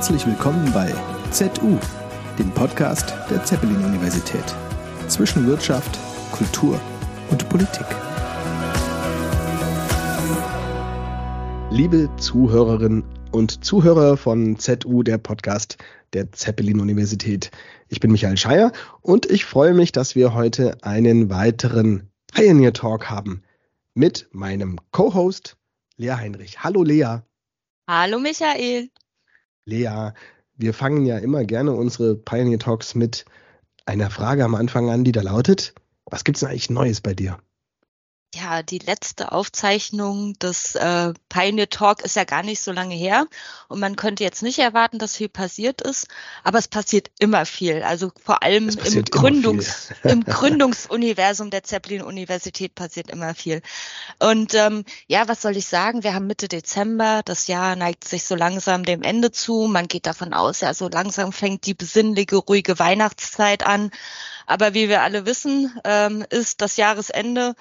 [0.00, 0.90] Herzlich willkommen bei
[1.30, 1.78] ZU,
[2.38, 4.42] dem Podcast der Zeppelin-Universität.
[5.08, 5.98] Zwischen Wirtschaft,
[6.32, 6.80] Kultur
[7.30, 7.84] und Politik.
[11.70, 15.76] Liebe Zuhörerinnen und Zuhörer von ZU, der Podcast
[16.14, 17.50] der Zeppelin-Universität.
[17.90, 18.72] Ich bin Michael Scheier
[19.02, 23.42] und ich freue mich, dass wir heute einen weiteren Pioneer Talk haben
[23.92, 25.58] mit meinem Co-Host
[25.98, 26.64] Lea Heinrich.
[26.64, 27.18] Hallo Lea.
[27.86, 28.88] Hallo Michael.
[29.70, 30.12] Lea,
[30.56, 33.24] wir fangen ja immer gerne unsere Pioneer Talks mit
[33.86, 35.74] einer Frage am Anfang an, die da lautet,
[36.04, 37.38] was gibt's denn eigentlich Neues bei dir?
[38.32, 43.26] Ja, die letzte Aufzeichnung des äh, Pioneer Talk ist ja gar nicht so lange her
[43.66, 46.06] und man könnte jetzt nicht erwarten, dass viel passiert ist,
[46.44, 47.82] aber es passiert immer viel.
[47.82, 53.62] Also vor allem im, Gründungs, im Gründungsuniversum der Zeppelin-Universität passiert immer viel.
[54.20, 56.04] Und ähm, ja, was soll ich sagen?
[56.04, 59.66] Wir haben Mitte Dezember, das Jahr neigt sich so langsam dem Ende zu.
[59.66, 63.90] Man geht davon aus, ja, so langsam fängt die besinnliche, ruhige Weihnachtszeit an.
[64.46, 67.56] Aber wie wir alle wissen, ähm, ist das Jahresende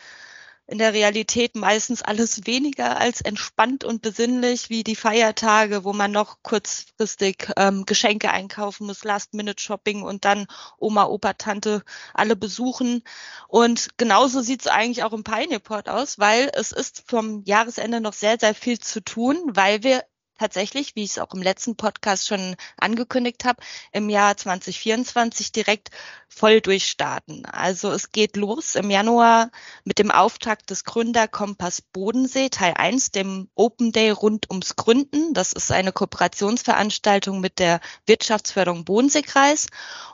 [0.70, 6.12] in der Realität meistens alles weniger als entspannt und besinnlich wie die Feiertage, wo man
[6.12, 10.46] noch kurzfristig ähm, Geschenke einkaufen muss, Last-Minute-Shopping und dann
[10.78, 13.04] Oma, Opa, Tante alle besuchen.
[13.48, 18.14] Und genauso sieht es eigentlich auch im Pioneerport aus, weil es ist vom Jahresende noch
[18.14, 20.04] sehr, sehr viel zu tun, weil wir
[20.40, 25.92] tatsächlich, wie ich es auch im letzten Podcast schon angekündigt habe, im Jahr 2024 direkt
[26.30, 27.46] voll durchstarten.
[27.46, 29.52] Also es geht los im Januar
[29.84, 35.34] mit dem Auftakt des Gründerkompass Bodensee, Teil 1, dem Open Day rund ums Gründen.
[35.34, 39.68] Das ist eine Kooperationsveranstaltung mit der Wirtschaftsförderung Bodenseekreis.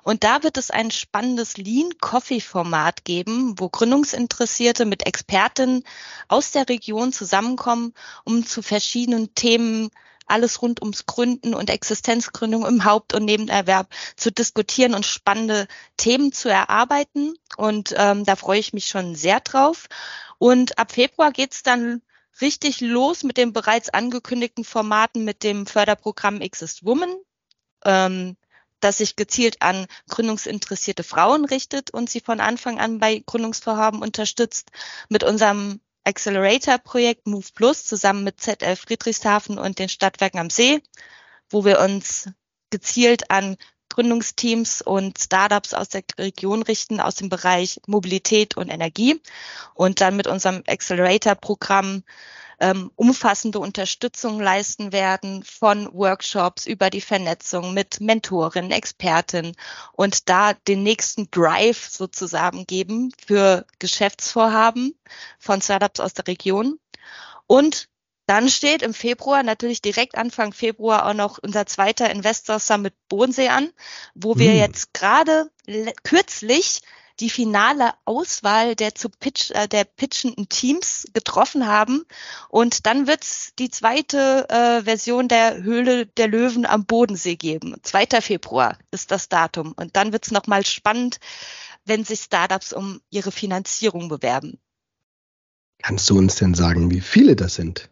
[0.03, 5.83] Und da wird es ein spannendes Lean Coffee Format geben, wo Gründungsinteressierte mit Expertinnen
[6.27, 9.91] aus der Region zusammenkommen, um zu verschiedenen Themen
[10.25, 16.31] alles rund ums Gründen und Existenzgründung im Haupt- und Nebenerwerb zu diskutieren und spannende Themen
[16.31, 17.35] zu erarbeiten.
[17.57, 19.87] Und ähm, da freue ich mich schon sehr drauf.
[20.37, 22.01] Und ab Februar geht's dann
[22.41, 27.15] richtig los mit den bereits angekündigten Formaten mit dem Förderprogramm Exist Woman.
[27.83, 28.35] Ähm,
[28.81, 34.69] das sich gezielt an gründungsinteressierte Frauen richtet und sie von Anfang an bei Gründungsvorhaben unterstützt.
[35.09, 40.81] Mit unserem Accelerator-Projekt Move Plus zusammen mit ZL Friedrichshafen und den Stadtwerken am See,
[41.49, 42.29] wo wir uns
[42.69, 43.57] gezielt an
[43.89, 49.21] Gründungsteams und Startups aus der Region richten, aus dem Bereich Mobilität und Energie
[49.73, 52.03] und dann mit unserem Accelerator-Programm
[52.59, 59.55] ähm, umfassende Unterstützung leisten werden von Workshops über die Vernetzung mit Mentorinnen, Expertinnen
[59.93, 64.95] und da den nächsten Drive sozusagen geben für Geschäftsvorhaben
[65.39, 66.79] von Startups aus der Region.
[67.47, 67.89] Und
[68.27, 73.49] dann steht im Februar, natürlich direkt Anfang Februar auch noch unser zweiter Investor Summit Bodensee
[73.49, 73.71] an,
[74.15, 74.57] wo wir hm.
[74.57, 75.51] jetzt gerade
[76.03, 76.81] kürzlich
[77.19, 82.05] die finale Auswahl der zu pitch, äh, der pitchenden Teams getroffen haben.
[82.49, 87.75] Und dann wird es die zweite äh, Version der Höhle der Löwen am Bodensee geben.
[87.81, 88.21] 2.
[88.21, 89.73] Februar ist das Datum.
[89.77, 91.19] Und dann wird es nochmal spannend,
[91.85, 94.59] wenn sich Startups um ihre Finanzierung bewerben.
[95.81, 97.89] Kannst du uns denn sagen, wie viele das sind?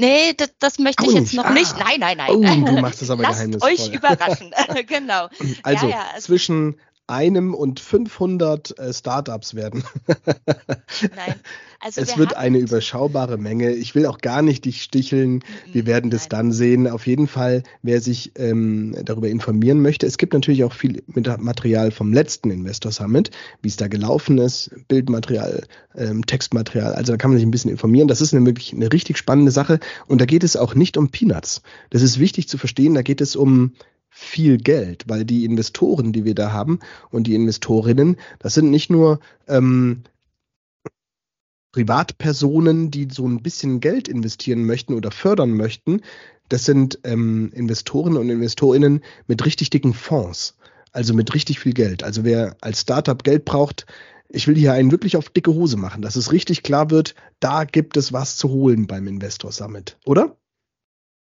[0.00, 1.50] Nee, das, das möchte ich jetzt noch ah.
[1.50, 1.76] nicht.
[1.76, 2.30] Nein, nein, nein.
[2.30, 3.70] Oh, du machst das aber Lasst geheimnisvoll.
[3.70, 4.54] euch überraschen.
[4.86, 5.28] genau.
[5.64, 9.84] Also, ja, ja, also zwischen einem und 500 äh, Startups werden.
[10.06, 11.34] Nein.
[11.80, 13.70] Also es wird eine überschaubare Menge.
[13.72, 15.44] Ich will auch gar nicht dich sticheln.
[15.72, 16.30] Wir werden das Nein.
[16.30, 16.88] dann sehen.
[16.88, 20.04] Auf jeden Fall, wer sich ähm, darüber informieren möchte.
[20.04, 23.30] Es gibt natürlich auch viel Material vom letzten Investor Summit,
[23.62, 26.94] wie es da gelaufen ist, Bildmaterial, ähm, Textmaterial.
[26.94, 28.08] Also da kann man sich ein bisschen informieren.
[28.08, 29.78] Das ist eine wirklich eine richtig spannende Sache.
[30.08, 31.62] Und da geht es auch nicht um Peanuts.
[31.90, 32.94] Das ist wichtig zu verstehen.
[32.94, 33.74] Da geht es um
[34.18, 36.80] viel Geld, weil die Investoren, die wir da haben
[37.10, 40.02] und die Investorinnen, das sind nicht nur ähm,
[41.72, 46.02] Privatpersonen, die so ein bisschen Geld investieren möchten oder fördern möchten.
[46.48, 50.56] Das sind ähm, Investoren und Investorinnen mit richtig dicken Fonds,
[50.92, 52.02] also mit richtig viel Geld.
[52.02, 53.86] Also wer als Startup Geld braucht,
[54.28, 57.64] ich will hier einen wirklich auf dicke Hose machen, dass es richtig klar wird, da
[57.64, 60.36] gibt es was zu holen beim Investor Summit, oder?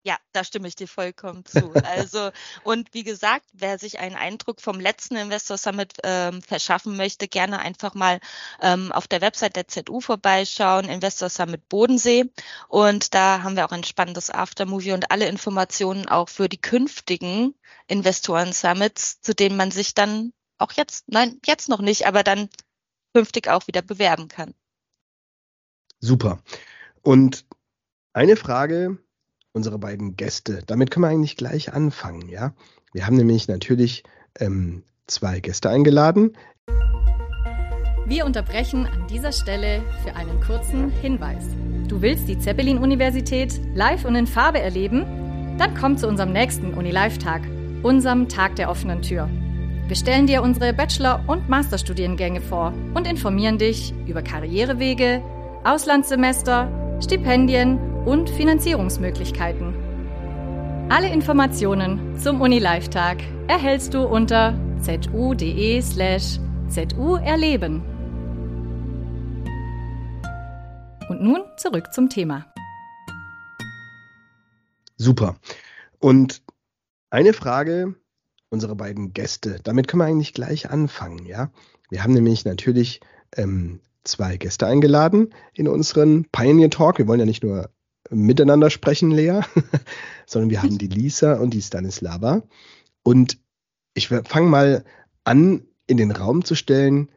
[0.04, 1.72] Ja, da stimme ich dir vollkommen zu.
[1.84, 2.30] Also,
[2.64, 7.60] und wie gesagt, wer sich einen Eindruck vom letzten Investor Summit ähm, verschaffen möchte, gerne
[7.60, 8.18] einfach mal
[8.60, 12.24] ähm, auf der Website der ZU vorbeischauen, Investor Summit Bodensee.
[12.68, 17.54] Und da haben wir auch ein spannendes Aftermovie und alle Informationen auch für die künftigen
[17.86, 22.48] Investoren Summits, zu denen man sich dann auch jetzt, nein, jetzt noch nicht, aber dann
[23.14, 24.54] künftig auch wieder bewerben kann.
[26.00, 26.42] Super.
[27.02, 27.44] Und
[28.12, 28.98] eine Frage,
[29.52, 30.62] unsere beiden Gäste.
[30.66, 32.52] Damit können wir eigentlich gleich anfangen, ja.
[32.92, 34.02] Wir haben nämlich natürlich
[34.38, 36.36] ähm, zwei Gäste eingeladen.
[38.06, 41.44] Wir unterbrechen an dieser Stelle für einen kurzen Hinweis.
[41.88, 45.56] Du willst die Zeppelin-Universität live und in Farbe erleben?
[45.58, 47.42] Dann komm zu unserem nächsten Uni-Live-Tag,
[47.82, 49.28] unserem Tag der offenen Tür.
[49.86, 55.22] Wir stellen dir unsere Bachelor- und Masterstudiengänge vor und informieren dich über Karrierewege,
[55.64, 59.74] Auslandssemester, Stipendien und Finanzierungsmöglichkeiten.
[60.88, 66.38] Alle Informationen zum Uni-Live-Tag erhältst du unter zu.de slash
[66.68, 67.82] zu erleben.
[71.08, 72.46] Und nun zurück zum Thema.
[74.96, 75.36] Super.
[75.98, 76.42] Und
[77.10, 77.94] eine Frage
[78.48, 79.58] unserer beiden Gäste.
[79.64, 81.50] Damit können wir eigentlich gleich anfangen, ja.
[81.90, 83.00] Wir haben nämlich natürlich
[83.36, 86.98] ähm, zwei Gäste eingeladen in unseren Pioneer Talk.
[86.98, 87.70] Wir wollen ja nicht nur
[88.10, 89.40] miteinander sprechen, Lea,
[90.26, 92.42] sondern wir haben die Lisa und die Stanislava.
[93.02, 93.38] Und
[93.94, 94.84] ich fange mal
[95.24, 97.10] an, in den Raum zu stellen,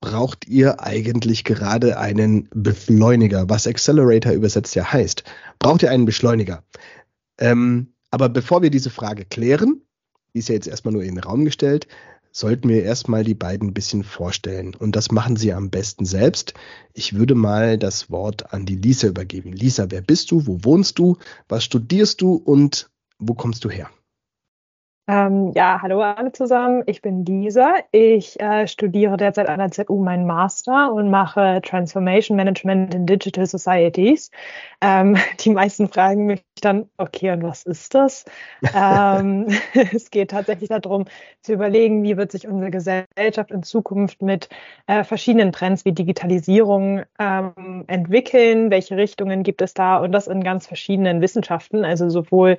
[0.00, 5.24] braucht ihr eigentlich gerade einen Beschleuniger, was Accelerator übersetzt ja heißt.
[5.58, 6.62] Braucht ihr einen Beschleuniger?
[7.38, 9.82] Ähm, aber bevor wir diese Frage klären,
[10.34, 11.88] die ist ja jetzt erstmal nur in den Raum gestellt,
[12.36, 14.74] sollten wir erstmal die beiden ein bisschen vorstellen.
[14.74, 16.54] Und das machen sie am besten selbst.
[16.92, 19.52] Ich würde mal das Wort an die Lisa übergeben.
[19.52, 20.46] Lisa, wer bist du?
[20.46, 21.16] Wo wohnst du?
[21.48, 22.34] Was studierst du?
[22.34, 23.88] Und wo kommst du her?
[25.06, 26.82] Ähm, ja, hallo alle zusammen.
[26.86, 27.74] Ich bin Lisa.
[27.92, 33.46] Ich äh, studiere derzeit an der ZU meinen Master und mache Transformation Management in Digital
[33.46, 34.30] Societies.
[34.80, 38.24] Ähm, die meisten fragen mich dann, okay, und was ist das?
[38.74, 39.48] ähm,
[39.94, 41.04] es geht tatsächlich darum,
[41.42, 44.48] zu überlegen, wie wird sich unsere Gesellschaft in Zukunft mit
[44.86, 50.42] äh, verschiedenen Trends wie Digitalisierung ähm, entwickeln, welche Richtungen gibt es da und das in
[50.42, 52.56] ganz verschiedenen Wissenschaften, also sowohl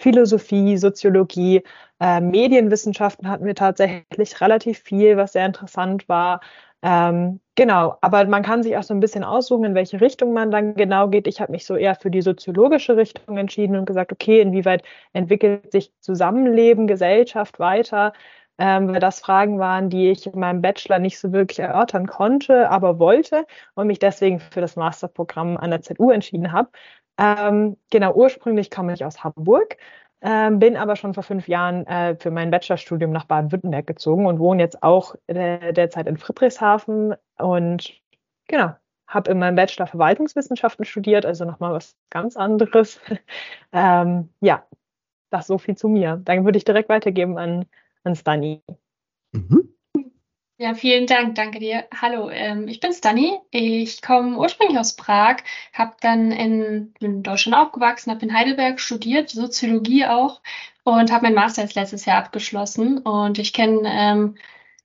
[0.00, 1.62] Philosophie, Soziologie,
[2.00, 6.40] äh, Medienwissenschaften hatten wir tatsächlich relativ viel, was sehr interessant war.
[6.82, 10.50] Ähm, genau, aber man kann sich auch so ein bisschen aussuchen, in welche Richtung man
[10.50, 11.26] dann genau geht.
[11.26, 14.82] Ich habe mich so eher für die soziologische Richtung entschieden und gesagt, okay, inwieweit
[15.12, 18.14] entwickelt sich Zusammenleben, Gesellschaft weiter?
[18.58, 22.70] Ähm, weil das Fragen waren, die ich in meinem Bachelor nicht so wirklich erörtern konnte,
[22.70, 26.68] aber wollte und mich deswegen für das Masterprogramm an der ZU entschieden habe.
[27.20, 29.76] Ähm, genau, ursprünglich komme ich aus Hamburg,
[30.22, 34.38] ähm, bin aber schon vor fünf Jahren äh, für mein Bachelorstudium nach Baden-Württemberg gezogen und
[34.38, 37.92] wohne jetzt auch äh, derzeit in Friedrichshafen und
[38.48, 38.72] genau,
[39.06, 43.00] habe in meinem Bachelor Verwaltungswissenschaften studiert, also nochmal was ganz anderes.
[43.72, 44.64] ähm, ja,
[45.30, 46.20] das so viel zu mir.
[46.24, 47.66] Dann würde ich direkt weitergeben an,
[48.02, 48.62] an Stani.
[49.32, 49.69] Mhm.
[50.62, 51.86] Ja, vielen Dank, danke dir.
[52.02, 53.38] Hallo, ähm, ich bin Stani.
[53.50, 55.38] Ich komme ursprünglich aus Prag,
[55.72, 60.42] habe dann in, in Deutschland aufgewachsen, habe in Heidelberg studiert, Soziologie auch
[60.84, 62.98] und habe mein Master jetzt letztes Jahr abgeschlossen.
[62.98, 64.36] Und ich kenne ähm,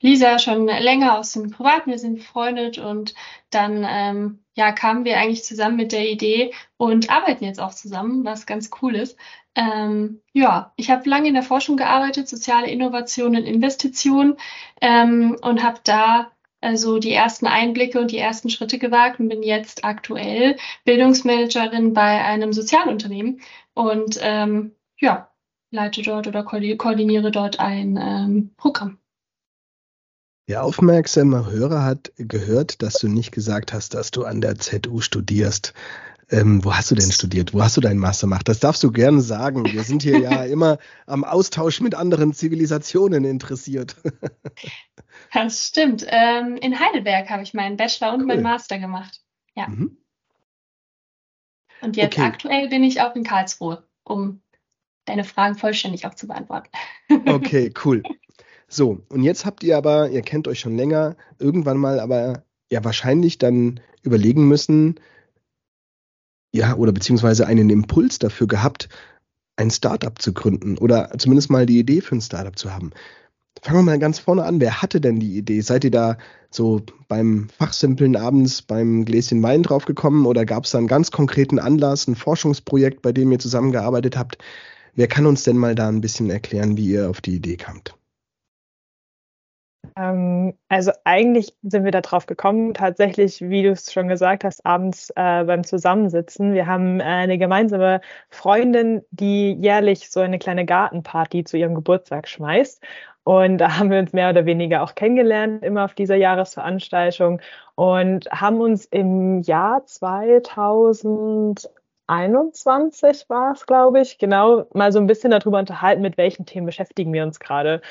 [0.01, 3.13] Lisa schon länger aus dem Privaten, wir sind befreundet und
[3.49, 8.23] dann ähm, ja, kamen wir eigentlich zusammen mit der Idee und arbeiten jetzt auch zusammen,
[8.25, 9.17] was ganz cool ist.
[9.55, 14.35] Ähm, ja, ich habe lange in der Forschung gearbeitet, soziale Innovation und Investitionen
[14.81, 16.31] ähm, und habe da
[16.61, 22.23] also die ersten Einblicke und die ersten Schritte gewagt und bin jetzt aktuell Bildungsmanagerin bei
[22.23, 23.41] einem Sozialunternehmen
[23.73, 25.29] und ähm, ja,
[25.69, 28.97] leite dort oder koordiniere dort ein ähm, Programm.
[30.47, 35.01] Der aufmerksame Hörer hat gehört, dass du nicht gesagt hast, dass du an der ZU
[35.01, 35.73] studierst.
[36.29, 37.53] Ähm, wo hast du denn studiert?
[37.53, 38.47] Wo hast du deinen Master gemacht?
[38.47, 39.65] Das darfst du gerne sagen.
[39.65, 43.95] Wir sind hier ja immer am Austausch mit anderen Zivilisationen interessiert.
[45.33, 46.05] das stimmt.
[46.07, 48.27] Ähm, in Heidelberg habe ich meinen Bachelor und cool.
[48.27, 49.21] meinen Master gemacht.
[49.55, 49.67] Ja.
[49.67, 49.97] Mhm.
[51.81, 52.27] Und jetzt okay.
[52.27, 54.41] aktuell bin ich auch in Karlsruhe, um
[55.05, 56.69] deine Fragen vollständig auch zu beantworten.
[57.25, 58.03] Okay, cool.
[58.75, 62.83] So, und jetzt habt ihr aber, ihr kennt euch schon länger, irgendwann mal aber ja
[62.83, 64.95] wahrscheinlich dann überlegen müssen,
[66.53, 68.89] ja, oder beziehungsweise einen Impuls dafür gehabt,
[69.55, 72.91] ein Startup zu gründen oder zumindest mal die Idee für ein Startup zu haben.
[73.61, 74.59] Fangen wir mal ganz vorne an.
[74.59, 75.61] Wer hatte denn die Idee?
[75.61, 76.17] Seid ihr da
[76.51, 81.59] so beim Fachsimpeln abends beim Gläschen Wein draufgekommen oder gab es da einen ganz konkreten
[81.59, 84.37] Anlass, ein Forschungsprojekt, bei dem ihr zusammengearbeitet habt?
[84.95, 87.95] Wer kann uns denn mal da ein bisschen erklären, wie ihr auf die Idee kamt?
[89.95, 95.09] Ähm, also eigentlich sind wir darauf gekommen, tatsächlich, wie du es schon gesagt hast, abends
[95.15, 96.53] äh, beim Zusammensitzen.
[96.53, 102.27] Wir haben äh, eine gemeinsame Freundin, die jährlich so eine kleine Gartenparty zu ihrem Geburtstag
[102.27, 102.83] schmeißt.
[103.23, 107.41] Und da haben wir uns mehr oder weniger auch kennengelernt, immer auf dieser Jahresveranstaltung
[107.73, 111.67] und haben uns im Jahr 2000
[112.07, 116.65] 2021 war es, glaube ich, genau, mal so ein bisschen darüber unterhalten, mit welchen Themen
[116.65, 117.81] beschäftigen wir uns gerade.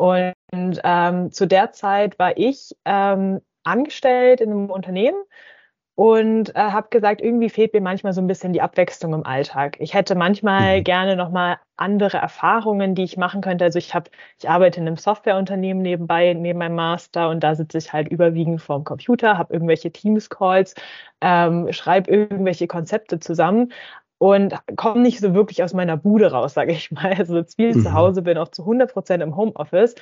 [0.00, 5.22] Und ähm, zu der Zeit war ich ähm, angestellt in einem Unternehmen
[5.94, 9.76] und äh, habe gesagt, irgendwie fehlt mir manchmal so ein bisschen die Abwechslung im Alltag.
[9.78, 10.84] Ich hätte manchmal mhm.
[10.84, 13.64] gerne noch mal andere Erfahrungen, die ich machen könnte.
[13.64, 17.76] Also ich habe, ich arbeite in einem Softwareunternehmen nebenbei neben meinem Master und da sitze
[17.76, 20.76] ich halt überwiegend vorm Computer, habe irgendwelche Teams-Calls,
[21.20, 23.70] ähm, schreibe irgendwelche Konzepte zusammen
[24.20, 27.14] und komme nicht so wirklich aus meiner Bude raus, sage ich mal.
[27.14, 27.82] Also jetzt viel mhm.
[27.82, 29.94] zu Hause, bin auch zu 100 Prozent im Homeoffice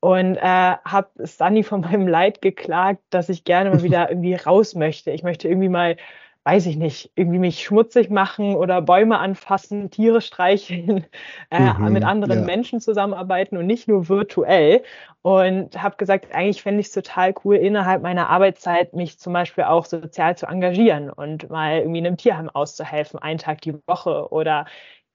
[0.00, 4.74] und äh, habe Sunny von meinem Leid geklagt, dass ich gerne mal wieder irgendwie raus
[4.74, 5.12] möchte.
[5.12, 5.96] Ich möchte irgendwie mal,
[6.44, 11.06] weiß ich nicht, irgendwie mich schmutzig machen oder Bäume anfassen, Tiere streicheln,
[11.50, 12.44] äh, mhm, mit anderen ja.
[12.46, 14.82] Menschen zusammenarbeiten und nicht nur virtuell.
[15.22, 19.64] Und habe gesagt, eigentlich fände ich es total cool, innerhalb meiner Arbeitszeit mich zum Beispiel
[19.64, 24.32] auch sozial zu engagieren und mal irgendwie in einem Tierheim auszuhelfen, einen Tag die Woche
[24.32, 24.64] oder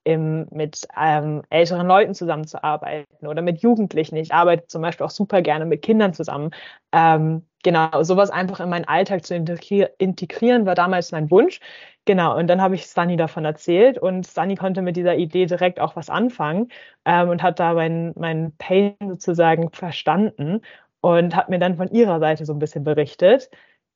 [0.05, 4.15] im, mit ähm, älteren Leuten zusammenzuarbeiten oder mit Jugendlichen.
[4.17, 6.51] Ich arbeite zum Beispiel auch super gerne mit Kindern zusammen.
[6.93, 11.59] Ähm, genau, sowas einfach in meinen Alltag zu integrieren, war damals mein Wunsch.
[12.05, 15.79] Genau, und dann habe ich Sunny davon erzählt und Sunny konnte mit dieser Idee direkt
[15.79, 16.69] auch was anfangen
[17.05, 20.62] ähm, und hat da meinen mein Pain sozusagen verstanden
[21.01, 23.50] und hat mir dann von ihrer Seite so ein bisschen berichtet.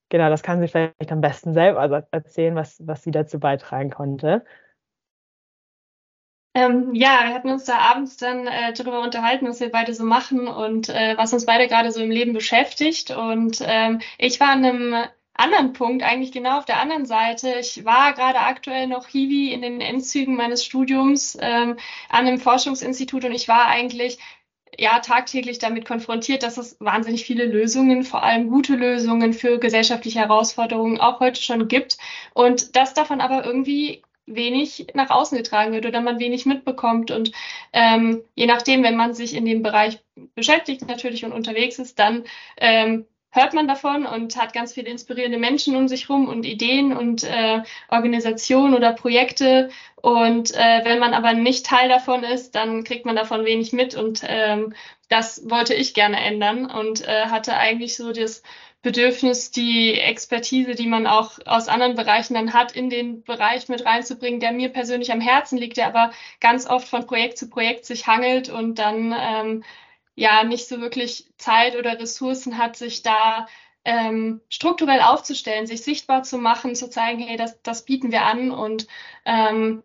[0.10, 4.44] Genau, das kann sie vielleicht am besten selber erzählen, was, was sie dazu beitragen konnte.
[6.56, 10.04] Ähm, ja, wir hatten uns da abends dann äh, darüber unterhalten, was wir beide so
[10.04, 13.12] machen und äh, was uns beide gerade so im Leben beschäftigt.
[13.12, 14.96] Und ähm, ich war an einem
[15.40, 17.56] anderen Punkt, eigentlich genau auf der anderen Seite.
[17.60, 21.78] Ich war gerade aktuell noch Hiwi in den Endzügen meines Studiums ähm,
[22.10, 24.20] an einem Forschungsinstitut und ich war eigentlich
[24.78, 30.20] ja tagtäglich damit konfrontiert, dass es wahnsinnig viele Lösungen, vor allem gute Lösungen für gesellschaftliche
[30.20, 31.98] Herausforderungen auch heute schon gibt
[32.34, 37.12] und dass davon aber irgendwie wenig nach außen getragen wird oder man wenig mitbekommt.
[37.12, 37.32] Und
[37.74, 40.00] ähm, je nachdem, wenn man sich in dem Bereich
[40.36, 42.24] beschäftigt natürlich und unterwegs ist, dann
[42.58, 46.96] ähm, hört man davon und hat ganz viele inspirierende Menschen um sich rum und Ideen
[46.96, 49.70] und äh, Organisationen oder Projekte.
[49.96, 53.96] Und äh, wenn man aber nicht Teil davon ist, dann kriegt man davon wenig mit.
[53.96, 54.74] Und ähm,
[55.10, 58.42] das wollte ich gerne ändern und äh, hatte eigentlich so das
[58.82, 63.86] Bedürfnis, die Expertise, die man auch aus anderen Bereichen dann hat, in den Bereich mit
[63.86, 67.86] reinzubringen, der mir persönlich am Herzen liegt, der aber ganz oft von Projekt zu Projekt
[67.86, 69.64] sich hangelt und dann ähm,
[70.16, 73.48] ja nicht so wirklich Zeit oder Ressourcen hat, sich da
[73.86, 78.52] ähm, strukturell aufzustellen, sich sichtbar zu machen, zu zeigen, hey, das, das bieten wir an
[78.52, 78.88] und
[79.26, 79.84] ähm,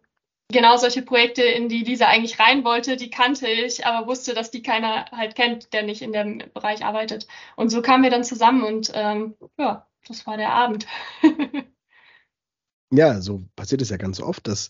[0.52, 4.50] genau solche Projekte, in die Lisa eigentlich rein wollte, die kannte ich, aber wusste, dass
[4.50, 7.26] die keiner halt kennt, der nicht in dem Bereich arbeitet.
[7.56, 10.86] Und so kamen wir dann zusammen und ähm, ja, das war der Abend.
[12.92, 14.68] ja, so passiert es ja ganz oft, dass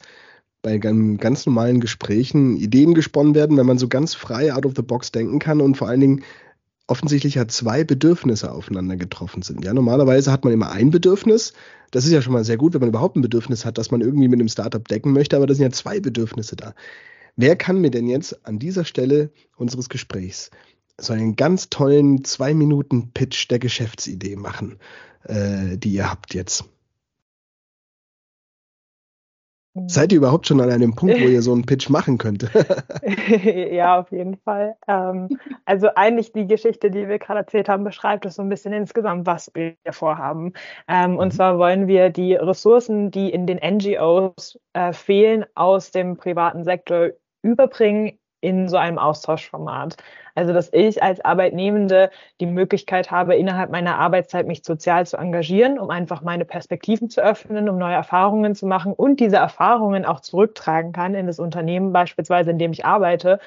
[0.62, 4.82] bei ganz normalen Gesprächen Ideen gesponnen werden, wenn man so ganz frei out of the
[4.82, 6.24] box denken kann und vor allen Dingen
[6.86, 9.64] offensichtlich ja zwei Bedürfnisse aufeinander getroffen sind.
[9.64, 11.54] Ja, normalerweise hat man immer ein Bedürfnis.
[11.90, 14.00] Das ist ja schon mal sehr gut, wenn man überhaupt ein Bedürfnis hat, das man
[14.00, 16.74] irgendwie mit einem Startup decken möchte, aber da sind ja zwei Bedürfnisse da.
[17.36, 20.50] Wer kann mir denn jetzt an dieser Stelle unseres Gesprächs
[20.98, 24.78] so einen ganz tollen zwei Minuten Pitch der Geschäftsidee machen,
[25.24, 26.64] äh, die ihr habt jetzt?
[29.88, 32.48] Seid ihr überhaupt schon an einem Punkt, wo ihr so einen Pitch machen könnt?
[33.72, 34.76] ja, auf jeden Fall.
[34.86, 35.28] Ähm,
[35.64, 39.26] also eigentlich die Geschichte, die wir gerade erzählt haben, beschreibt es so ein bisschen insgesamt,
[39.26, 40.52] was wir vorhaben.
[40.86, 41.36] Ähm, und mhm.
[41.36, 47.10] zwar wollen wir die Ressourcen, die in den NGOs äh, fehlen, aus dem privaten Sektor
[47.42, 49.96] überbringen in so einem Austauschformat.
[50.34, 52.10] Also, dass ich als Arbeitnehmende
[52.40, 57.22] die Möglichkeit habe, innerhalb meiner Arbeitszeit mich sozial zu engagieren, um einfach meine Perspektiven zu
[57.22, 61.92] öffnen, um neue Erfahrungen zu machen und diese Erfahrungen auch zurücktragen kann in das Unternehmen
[61.92, 63.38] beispielsweise, in dem ich arbeite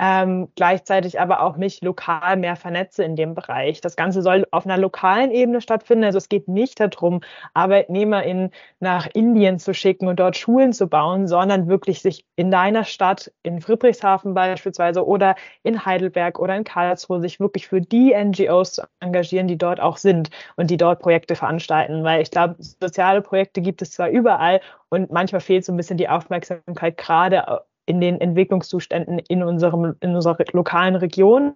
[0.00, 3.80] ähm, gleichzeitig aber auch mich lokal mehr vernetze in dem Bereich.
[3.80, 6.04] Das Ganze soll auf einer lokalen Ebene stattfinden.
[6.04, 7.20] Also es geht nicht darum,
[7.54, 12.84] ArbeitnehmerInnen nach Indien zu schicken und dort Schulen zu bauen, sondern wirklich sich in deiner
[12.84, 18.72] Stadt, in Friedrichshafen beispielsweise oder in Heidelberg oder in Karlsruhe, sich wirklich für die NGOs
[18.72, 22.02] zu engagieren, die dort auch sind und die dort Projekte veranstalten.
[22.02, 25.98] Weil ich glaube, soziale Projekte gibt es zwar überall und manchmal fehlt so ein bisschen
[25.98, 31.54] die Aufmerksamkeit gerade in den Entwicklungszuständen in unserem, in unserer lokalen Region.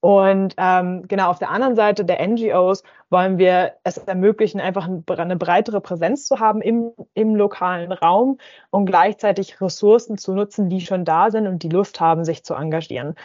[0.00, 5.36] Und ähm, genau auf der anderen Seite der NGOs wollen wir es ermöglichen, einfach eine
[5.36, 8.38] breitere Präsenz zu haben im, im lokalen Raum
[8.70, 12.54] und gleichzeitig Ressourcen zu nutzen, die schon da sind und die Lust haben, sich zu
[12.54, 13.16] engagieren.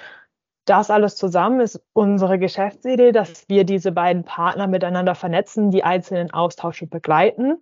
[0.66, 6.32] Das alles zusammen ist unsere Geschäftsidee, dass wir diese beiden Partner miteinander vernetzen, die einzelnen
[6.32, 7.62] Austausche begleiten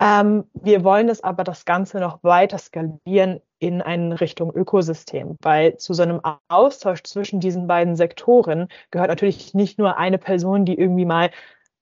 [0.00, 5.76] Ähm, wir wollen es aber das Ganze noch weiter skalieren in eine Richtung Ökosystem, weil
[5.76, 10.78] zu so einem Austausch zwischen diesen beiden Sektoren gehört natürlich nicht nur eine Person, die
[10.78, 11.30] irgendwie mal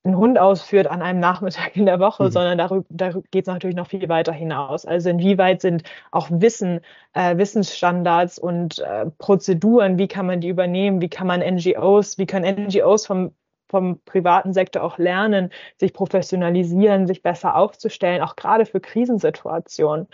[0.07, 2.31] einen Hund ausführt an einem Nachmittag in der Woche, mhm.
[2.31, 4.87] sondern darüber, da geht es natürlich noch viel weiter hinaus.
[4.87, 6.81] Also inwieweit sind auch Wissen,
[7.13, 12.27] äh, Wissensstandards und äh, Prozeduren, wie kann man die übernehmen, wie kann man NGOs, wie
[12.27, 13.33] können NGOs vom
[13.69, 20.09] vom privaten Sektor auch lernen, sich professionalisieren, sich besser aufzustellen, auch gerade für Krisensituationen.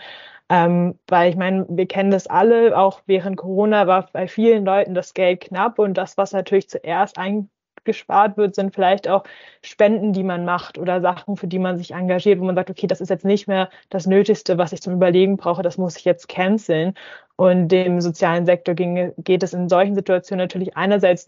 [0.49, 4.93] Ähm, weil ich meine, wir kennen das alle, auch während Corona war bei vielen Leuten
[4.93, 9.23] das Geld knapp und das, was natürlich zuerst eingespart wird, sind vielleicht auch
[9.63, 12.87] Spenden, die man macht oder Sachen, für die man sich engagiert, wo man sagt, okay,
[12.87, 16.05] das ist jetzt nicht mehr das Nötigste, was ich zum Überlegen brauche, das muss ich
[16.05, 16.93] jetzt canceln.
[17.35, 21.27] Und dem sozialen Sektor ging, geht es in solchen Situationen natürlich einerseits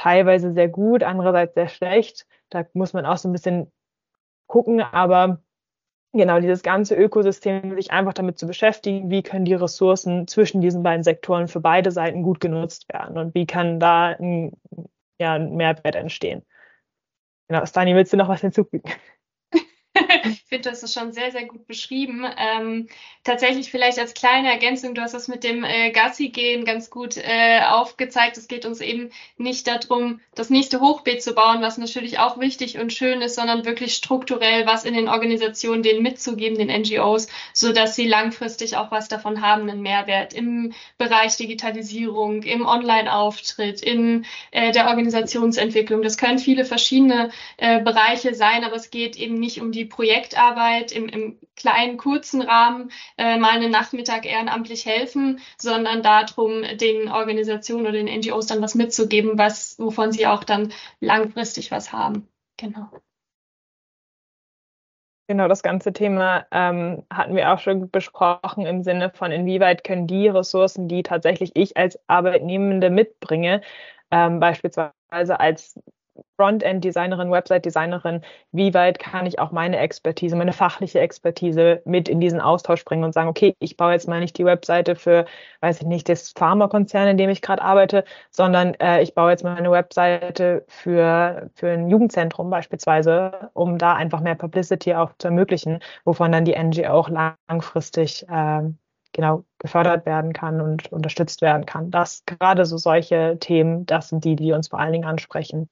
[0.00, 2.26] teilweise sehr gut, andererseits sehr schlecht.
[2.48, 3.70] Da muss man auch so ein bisschen
[4.46, 5.42] gucken, aber
[6.12, 10.82] genau dieses ganze Ökosystem, sich einfach damit zu beschäftigen, wie können die Ressourcen zwischen diesen
[10.82, 14.52] beiden Sektoren für beide Seiten gut genutzt werden und wie kann da ein,
[15.20, 16.46] ja, ein Mehrwert entstehen.
[17.48, 18.90] Genau, Stani, willst du noch was hinzufügen?
[20.50, 22.26] ich finde, das ist schon sehr, sehr gut beschrieben.
[22.36, 22.88] Ähm,
[23.22, 27.60] tatsächlich vielleicht als kleine Ergänzung, du hast das mit dem äh, Gassi-Gehen ganz gut äh,
[27.68, 28.36] aufgezeigt.
[28.36, 32.80] Es geht uns eben nicht darum, das nächste Hochbeet zu bauen, was natürlich auch wichtig
[32.80, 37.72] und schön ist, sondern wirklich strukturell was in den Organisationen denen mitzugeben, den NGOs, so
[37.72, 44.24] dass sie langfristig auch was davon haben, einen Mehrwert im Bereich Digitalisierung, im Online-Auftritt, in
[44.50, 46.02] äh, der Organisationsentwicklung.
[46.02, 49.84] Das können viele verschiedene äh, Bereiche sein, aber es geht eben nicht um die
[50.40, 57.10] Projektarbeit im, im kleinen, kurzen Rahmen äh, mal einen Nachmittag ehrenamtlich helfen, sondern darum, den
[57.10, 62.26] Organisationen oder den NGOs dann was mitzugeben, was, wovon sie auch dann langfristig was haben.
[62.56, 62.88] Genau.
[65.28, 70.08] Genau, das ganze Thema ähm, hatten wir auch schon besprochen im Sinne von, inwieweit können
[70.08, 73.60] die Ressourcen, die tatsächlich ich als Arbeitnehmende mitbringe,
[74.10, 75.78] ähm, beispielsweise als
[76.36, 82.40] Frontend-Designerin, Website-Designerin, wie weit kann ich auch meine Expertise, meine fachliche Expertise mit in diesen
[82.40, 85.26] Austausch bringen und sagen, okay, ich baue jetzt mal nicht die Webseite für,
[85.60, 89.44] weiß ich nicht, das Pharmakonzern, in dem ich gerade arbeite, sondern äh, ich baue jetzt
[89.44, 95.28] mal eine Webseite für, für ein Jugendzentrum beispielsweise, um da einfach mehr Publicity auch zu
[95.28, 97.08] ermöglichen, wovon dann die NGO auch
[97.48, 98.62] langfristig äh,
[99.12, 101.90] genau gefördert werden kann und unterstützt werden kann.
[101.90, 105.68] Das gerade so solche Themen, das sind die, die uns vor allen Dingen ansprechen.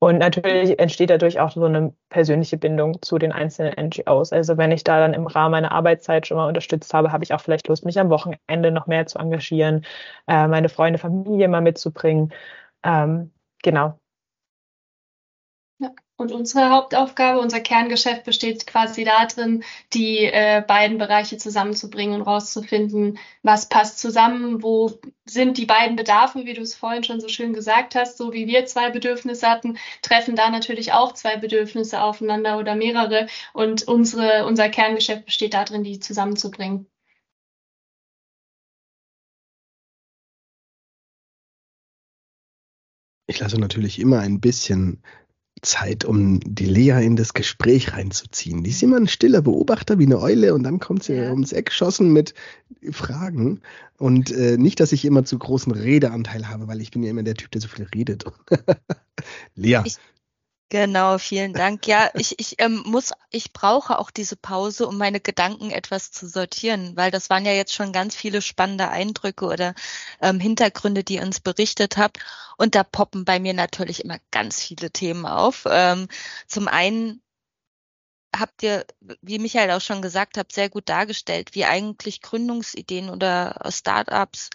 [0.00, 4.32] Und natürlich entsteht dadurch auch so eine persönliche Bindung zu den einzelnen NGOs.
[4.32, 7.34] Also wenn ich da dann im Rahmen meiner Arbeitszeit schon mal unterstützt habe, habe ich
[7.34, 9.84] auch vielleicht Lust, mich am Wochenende noch mehr zu engagieren,
[10.28, 12.32] äh, meine Freunde, Familie mal mitzubringen.
[12.84, 13.32] Ähm,
[13.62, 13.98] genau.
[16.20, 19.62] Und unsere Hauptaufgabe, unser Kerngeschäft besteht quasi darin,
[19.94, 26.44] die äh, beiden Bereiche zusammenzubringen und rauszufinden, was passt zusammen, wo sind die beiden Bedarfe,
[26.44, 29.78] wie du es vorhin schon so schön gesagt hast, so wie wir zwei Bedürfnisse hatten,
[30.02, 33.28] treffen da natürlich auch zwei Bedürfnisse aufeinander oder mehrere.
[33.52, 36.88] Und unsere, unser Kerngeschäft besteht darin, die zusammenzubringen.
[43.28, 45.00] Ich lasse natürlich immer ein bisschen
[45.62, 48.64] Zeit, um die Lea in das Gespräch reinzuziehen.
[48.64, 51.30] Die ist immer ein stiller Beobachter wie eine Eule und dann kommt sie ja.
[51.30, 52.34] ums Eck geschossen mit
[52.90, 53.60] Fragen.
[53.98, 57.22] Und äh, nicht, dass ich immer zu großen Redeanteil habe, weil ich bin ja immer
[57.22, 58.24] der Typ, der so viel redet.
[59.56, 59.96] Lea, ich,
[60.70, 61.86] Genau, vielen Dank.
[61.86, 66.28] Ja, ich, ich ähm, muss, ich brauche auch diese Pause, um meine Gedanken etwas zu
[66.28, 69.74] sortieren, weil das waren ja jetzt schon ganz viele spannende Eindrücke oder
[70.20, 72.18] ähm, Hintergründe, die ihr uns berichtet habt.
[72.58, 75.64] Und da poppen bei mir natürlich immer ganz viele Themen auf.
[75.70, 76.06] Ähm,
[76.46, 77.22] zum einen
[78.36, 78.86] habt ihr,
[79.22, 84.50] wie Michael auch schon gesagt hat, sehr gut dargestellt, wie eigentlich Gründungsideen oder Startups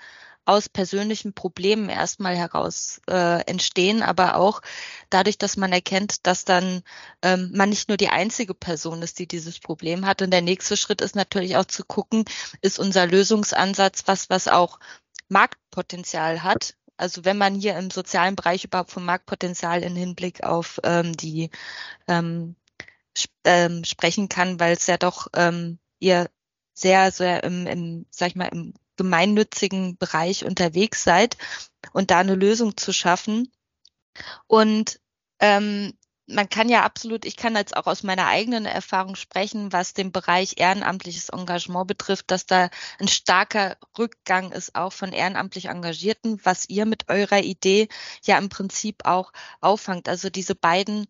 [0.46, 4.62] aus persönlichen Problemen erstmal heraus äh, entstehen, aber auch
[5.10, 6.84] dadurch, dass man erkennt, dass dann
[7.22, 10.22] ähm, man nicht nur die einzige Person ist, die dieses Problem hat.
[10.22, 12.26] Und der nächste Schritt ist natürlich auch zu gucken,
[12.62, 14.80] ist unser Lösungsansatz was, was auch
[15.30, 16.76] Marktpotenzial hat.
[16.98, 21.50] Also wenn man hier im sozialen Bereich überhaupt vom Marktpotenzial in Hinblick auf ähm, die
[22.08, 22.56] ähm,
[23.18, 26.30] sp ähm, sprechen kann, weil es ja doch ähm, ihr
[26.74, 31.38] sehr, sehr im, im, sag ich mal, im gemeinnützigen Bereich unterwegs seid
[31.94, 33.52] und da eine Lösung zu schaffen.
[34.48, 35.00] Und
[35.40, 35.94] ähm,
[36.26, 40.12] man kann ja absolut, ich kann jetzt auch aus meiner eigenen Erfahrung sprechen, was den
[40.12, 46.70] Bereich ehrenamtliches Engagement betrifft, dass da ein starker Rückgang ist, auch von ehrenamtlich Engagierten, was
[46.70, 47.90] ihr mit eurer Idee
[48.24, 50.08] ja im Prinzip auch auffangt.
[50.08, 51.08] Also diese beiden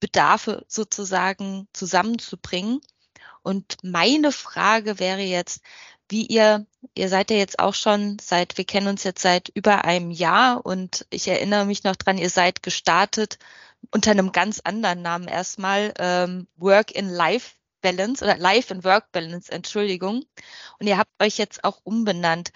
[0.00, 2.80] Bedarfe sozusagen zusammenzubringen.
[3.42, 5.62] Und meine Frage wäre jetzt,
[6.12, 9.84] wie ihr, ihr seid ja jetzt auch schon seit, wir kennen uns jetzt seit über
[9.84, 13.38] einem Jahr und ich erinnere mich noch dran, ihr seid gestartet
[13.90, 19.10] unter einem ganz anderen Namen erstmal, ähm, Work in Life Balance oder Life and Work
[19.10, 20.24] Balance, Entschuldigung.
[20.78, 22.52] Und ihr habt euch jetzt auch umbenannt.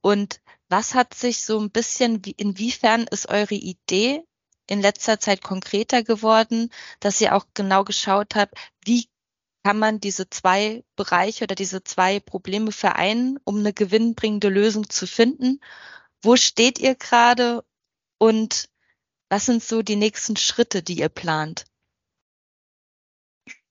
[0.00, 4.22] Und was hat sich so ein bisschen, inwiefern ist eure Idee
[4.68, 6.70] in letzter Zeit konkreter geworden,
[7.00, 9.08] dass ihr auch genau geschaut habt, wie
[9.62, 15.06] kann man diese zwei Bereiche oder diese zwei Probleme vereinen, um eine gewinnbringende Lösung zu
[15.06, 15.60] finden?
[16.22, 17.64] Wo steht ihr gerade
[18.18, 18.68] und
[19.28, 21.64] was sind so die nächsten Schritte, die ihr plant?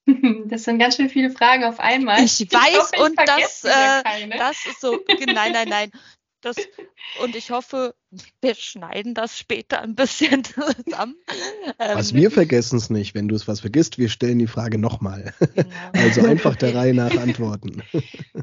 [0.46, 2.24] Das sind ganz schön viele Fragen auf einmal.
[2.24, 5.92] Ich, ich weiß hoffe, ich und das, äh, das ist so, nein, nein, nein.
[6.40, 6.56] Das,
[7.22, 7.94] und ich hoffe,
[8.40, 11.14] wir schneiden das später ein bisschen zusammen.
[11.78, 13.14] Was ähm, wir vergessen es nicht.
[13.14, 15.32] Wenn du es was vergisst, wir stellen die Frage nochmal.
[15.54, 15.68] Genau.
[16.10, 17.82] Also einfach der Reihe nach antworten.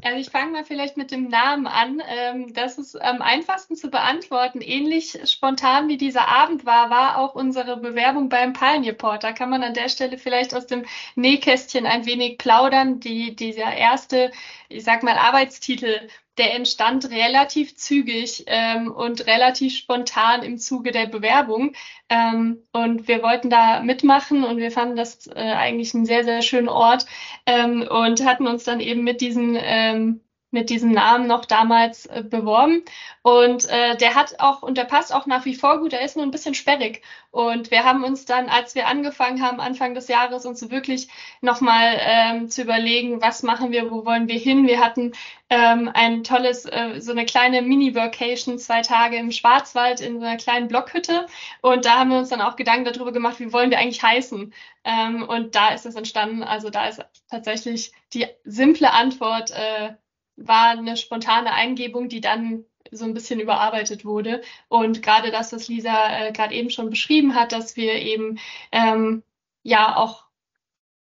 [0.02, 2.00] Also ich fange mal vielleicht mit dem Namen an.
[2.08, 4.60] Ähm, das ist am einfachsten zu beantworten.
[4.60, 9.24] Ähnlich spontan wie dieser Abend war, war auch unsere Bewerbung beim Pioneer Port.
[9.24, 10.84] Da kann man an der Stelle vielleicht aus dem
[11.16, 13.00] Nähkästchen ein wenig plaudern.
[13.00, 14.30] Die, dieser erste,
[14.68, 21.06] ich sag mal, Arbeitstitel der entstand relativ zügig ähm, und relativ spontan im Zuge der
[21.06, 21.72] Bewerbung.
[22.08, 26.42] Ähm, und wir wollten da mitmachen und wir fanden das äh, eigentlich einen sehr, sehr
[26.42, 27.06] schönen Ort
[27.46, 32.22] ähm, und hatten uns dann eben mit diesen ähm, mit diesem Namen noch damals äh,
[32.22, 32.82] beworben.
[33.22, 36.16] Und äh, der hat auch, und der passt auch nach wie vor gut, er ist
[36.16, 37.02] nur ein bisschen sperrig.
[37.30, 41.08] Und wir haben uns dann, als wir angefangen haben, Anfang des Jahres, uns wirklich
[41.42, 44.66] nochmal ähm, zu überlegen, was machen wir, wo wollen wir hin.
[44.66, 45.12] Wir hatten
[45.50, 50.38] ähm, ein tolles, äh, so eine kleine Mini-Workation, zwei Tage im Schwarzwald in so einer
[50.38, 51.26] kleinen Blockhütte.
[51.60, 54.54] Und da haben wir uns dann auch Gedanken darüber gemacht, wie wollen wir eigentlich heißen.
[54.84, 56.42] Ähm, und da ist es entstanden.
[56.42, 59.94] Also da ist tatsächlich die simple Antwort, äh,
[60.38, 64.42] war eine spontane Eingebung, die dann so ein bisschen überarbeitet wurde.
[64.68, 68.38] Und gerade das, was Lisa äh, gerade eben schon beschrieben hat, dass wir eben
[68.72, 69.22] ähm,
[69.62, 70.28] ja auch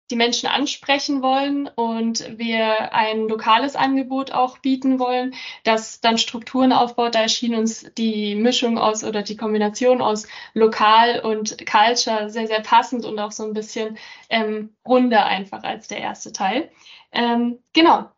[0.10, 6.72] die Menschen ansprechen wollen und wir ein lokales Angebot auch bieten wollen, das dann Strukturen
[6.72, 7.16] aufbaut.
[7.16, 12.62] Da erschien uns die Mischung aus oder die Kombination aus lokal und Culture sehr, sehr
[12.62, 13.98] passend und auch so ein bisschen
[14.30, 16.72] ähm, runder einfach als der erste Teil.
[17.12, 18.10] Ähm, genau,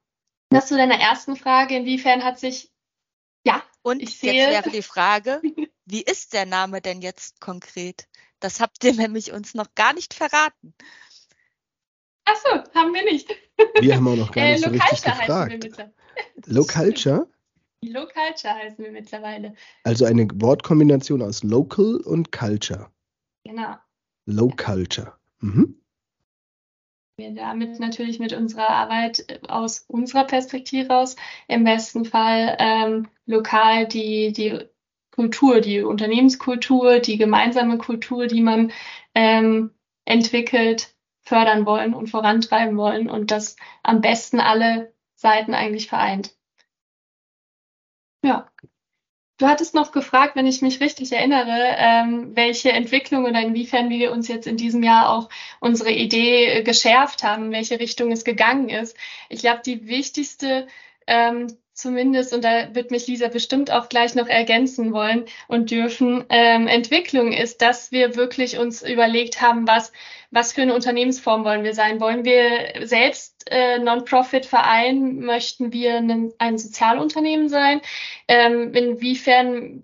[0.50, 2.72] das zu deiner ersten Frage, inwiefern hat sich,
[3.46, 4.34] ja, und ich sehe.
[4.34, 5.42] Jetzt wäre die Frage,
[5.86, 8.08] wie ist der Name denn jetzt konkret?
[8.40, 10.74] Das habt ihr nämlich uns noch gar nicht verraten.
[12.26, 13.30] Ach so, haben wir nicht.
[13.80, 15.68] Wir haben auch noch gar äh, nicht äh, so richtig gefragt.
[16.46, 17.28] Low Culture?
[17.82, 19.56] Low Culture heißen wir mittlerweile.
[19.84, 22.92] Also eine Wortkombination aus Local und Culture.
[23.44, 23.76] Genau.
[24.26, 25.18] Low Culture.
[25.40, 25.79] Mhm
[27.20, 31.16] wir damit natürlich mit unserer Arbeit äh, aus unserer Perspektive aus
[31.48, 34.60] im besten Fall ähm, lokal die, die
[35.12, 38.72] Kultur, die Unternehmenskultur, die gemeinsame Kultur, die man
[39.14, 39.72] ähm,
[40.06, 46.36] entwickelt, fördern wollen und vorantreiben wollen und das am besten alle Seiten eigentlich vereint.
[48.24, 48.50] Ja.
[49.40, 54.12] Du hattest noch gefragt, wenn ich mich richtig erinnere, ähm, welche Entwicklung oder inwiefern wir
[54.12, 55.30] uns jetzt in diesem Jahr auch
[55.62, 58.98] unsere Idee äh, geschärft haben, in welche Richtung es gegangen ist.
[59.30, 60.68] Ich glaube, die wichtigste
[61.08, 61.48] ähm,
[61.80, 66.68] zumindest, und da wird mich Lisa bestimmt auch gleich noch ergänzen wollen und dürfen, ähm,
[66.68, 69.92] Entwicklung ist, dass wir wirklich uns überlegt haben, was,
[70.32, 72.00] was für eine Unternehmensform wollen wir sein?
[72.00, 75.20] Wollen wir selbst äh, Non-Profit-Verein?
[75.20, 77.82] Möchten wir ein, ein Sozialunternehmen sein?
[78.28, 79.82] Ähm, inwiefern,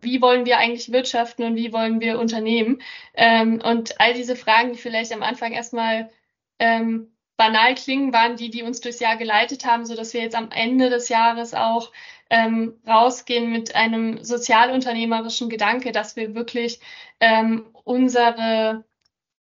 [0.00, 2.80] wie wollen wir eigentlich wirtschaften und wie wollen wir unternehmen?
[3.14, 6.10] Ähm, und all diese Fragen, die vielleicht am Anfang erstmal
[6.58, 10.36] ähm, banal klingen, waren die, die uns durchs Jahr geleitet haben, so dass wir jetzt
[10.36, 11.92] am Ende des Jahres auch
[12.30, 16.80] ähm, rausgehen mit einem sozialunternehmerischen Gedanke, dass wir wirklich
[17.20, 18.84] ähm, unsere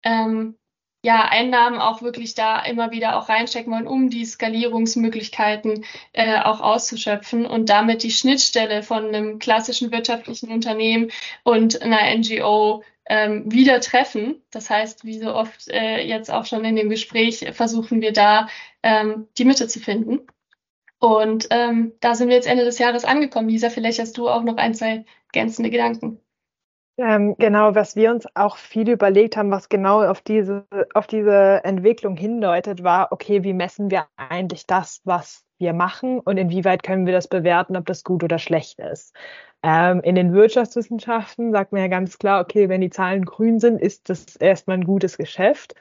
[0.03, 0.55] ähm,
[1.05, 6.61] ja, Einnahmen auch wirklich da immer wieder auch reinstecken wollen, um die Skalierungsmöglichkeiten äh, auch
[6.61, 11.11] auszuschöpfen und damit die Schnittstelle von einem klassischen wirtschaftlichen Unternehmen
[11.43, 14.41] und einer NGO ähm, wieder treffen.
[14.51, 18.47] Das heißt, wie so oft äh, jetzt auch schon in dem Gespräch, versuchen wir da
[18.83, 20.21] ähm, die Mitte zu finden.
[20.99, 23.49] Und ähm, da sind wir jetzt Ende des Jahres angekommen.
[23.49, 26.19] Lisa, vielleicht hast du auch noch ein, zwei ergänzende Gedanken.
[26.97, 31.61] Ähm, genau, was wir uns auch viel überlegt haben, was genau auf diese, auf diese
[31.65, 37.05] Entwicklung hindeutet, war, okay, wie messen wir eigentlich das, was wir machen und inwieweit können
[37.05, 39.13] wir das bewerten, ob das gut oder schlecht ist.
[39.67, 43.81] Ähm, in den Wirtschaftswissenschaften sagt man ja ganz klar, okay, wenn die Zahlen grün sind,
[43.81, 45.73] ist das erstmal ein gutes Geschäft.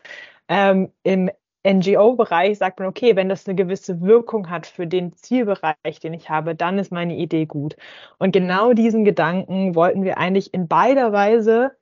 [0.49, 1.31] Ähm, Im
[1.67, 6.31] NGO-Bereich sagt man, okay, wenn das eine gewisse Wirkung hat für den Zielbereich, den ich
[6.31, 7.77] habe, dann ist meine Idee gut.
[8.19, 11.73] Und genau diesen Gedanken wollten wir eigentlich in beider Weise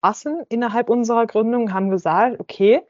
[0.00, 2.80] fassen innerhalb unserer Gründung, haben gesagt, okay,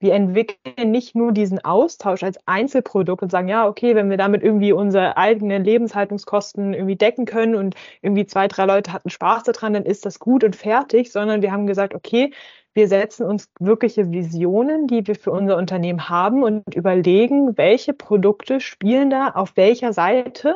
[0.00, 4.42] wir entwickeln nicht nur diesen Austausch als Einzelprodukt und sagen, ja, okay, wenn wir damit
[4.42, 9.72] irgendwie unsere eigenen Lebenshaltungskosten irgendwie decken können und irgendwie zwei, drei Leute hatten Spaß daran,
[9.72, 12.32] dann ist das gut und fertig, sondern wir haben gesagt, okay,
[12.74, 18.60] wir setzen uns wirkliche Visionen, die wir für unser Unternehmen haben und überlegen, welche Produkte
[18.60, 20.54] spielen da auf welcher Seite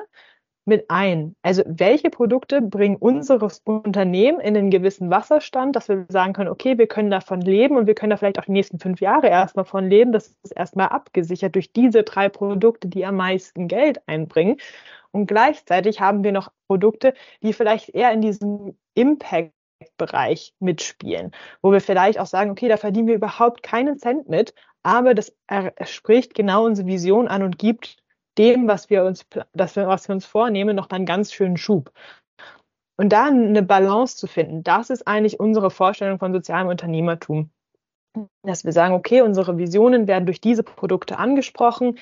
[0.65, 1.35] mit ein.
[1.43, 6.79] Also welche Produkte bringen unseres Unternehmen in einen gewissen Wasserstand, dass wir sagen können, okay,
[6.79, 9.65] wir können davon leben und wir können da vielleicht auch die nächsten fünf Jahre erstmal
[9.65, 10.13] von leben.
[10.13, 14.57] Das ist erstmal abgesichert durch diese drei Produkte, die am meisten Geld einbringen.
[15.11, 19.53] Und gleichzeitig haben wir noch Produkte, die vielleicht eher in diesem Impact
[19.97, 24.55] Bereich mitspielen, wo wir vielleicht auch sagen, okay, da verdienen wir überhaupt keinen Cent mit,
[24.83, 25.35] aber das
[25.85, 28.02] spricht genau unsere Vision an und gibt
[28.39, 31.93] dem, was wir uns, das, was wir uns vornehmen, noch einen ganz schönen Schub.
[32.97, 37.51] Und da eine Balance zu finden, das ist eigentlich unsere Vorstellung von sozialem Unternehmertum.
[38.43, 41.99] Dass wir sagen, okay, unsere Visionen werden durch diese Produkte angesprochen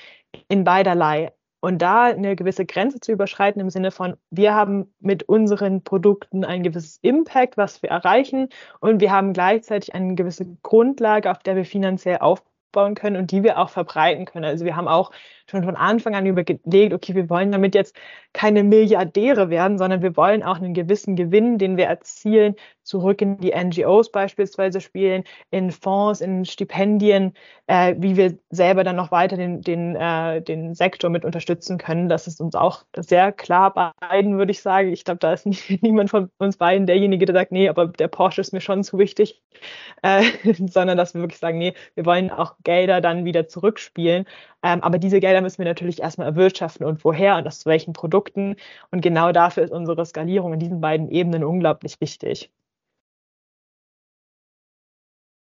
[0.49, 1.31] in beiderlei.
[1.63, 6.43] Und da eine gewisse Grenze zu überschreiten im Sinne von, wir haben mit unseren Produkten
[6.43, 11.55] ein gewisses Impact, was wir erreichen, und wir haben gleichzeitig eine gewisse Grundlage, auf der
[11.55, 14.45] wir finanziell aufbauen können und die wir auch verbreiten können.
[14.45, 15.11] Also wir haben auch
[15.51, 17.95] schon von Anfang an überlegt, okay, wir wollen damit jetzt
[18.33, 23.37] keine Milliardäre werden, sondern wir wollen auch einen gewissen Gewinn, den wir erzielen, zurück in
[23.37, 27.33] die NGOs beispielsweise spielen, in Fonds, in Stipendien,
[27.67, 32.09] äh, wie wir selber dann noch weiter den, den, äh, den Sektor mit unterstützen können.
[32.09, 34.91] Das ist uns auch sehr klar beiden, würde ich sagen.
[34.91, 38.07] Ich glaube, da ist nicht, niemand von uns beiden derjenige, der sagt, nee, aber der
[38.07, 39.41] Porsche ist mir schon zu wichtig,
[40.01, 40.23] äh,
[40.67, 44.25] sondern dass wir wirklich sagen, nee, wir wollen auch Gelder dann wieder zurückspielen.
[44.63, 48.55] Ähm, aber diese Gelder müssen wir natürlich erstmal erwirtschaften und woher und aus welchen Produkten.
[48.91, 52.51] Und genau dafür ist unsere Skalierung in diesen beiden Ebenen unglaublich wichtig.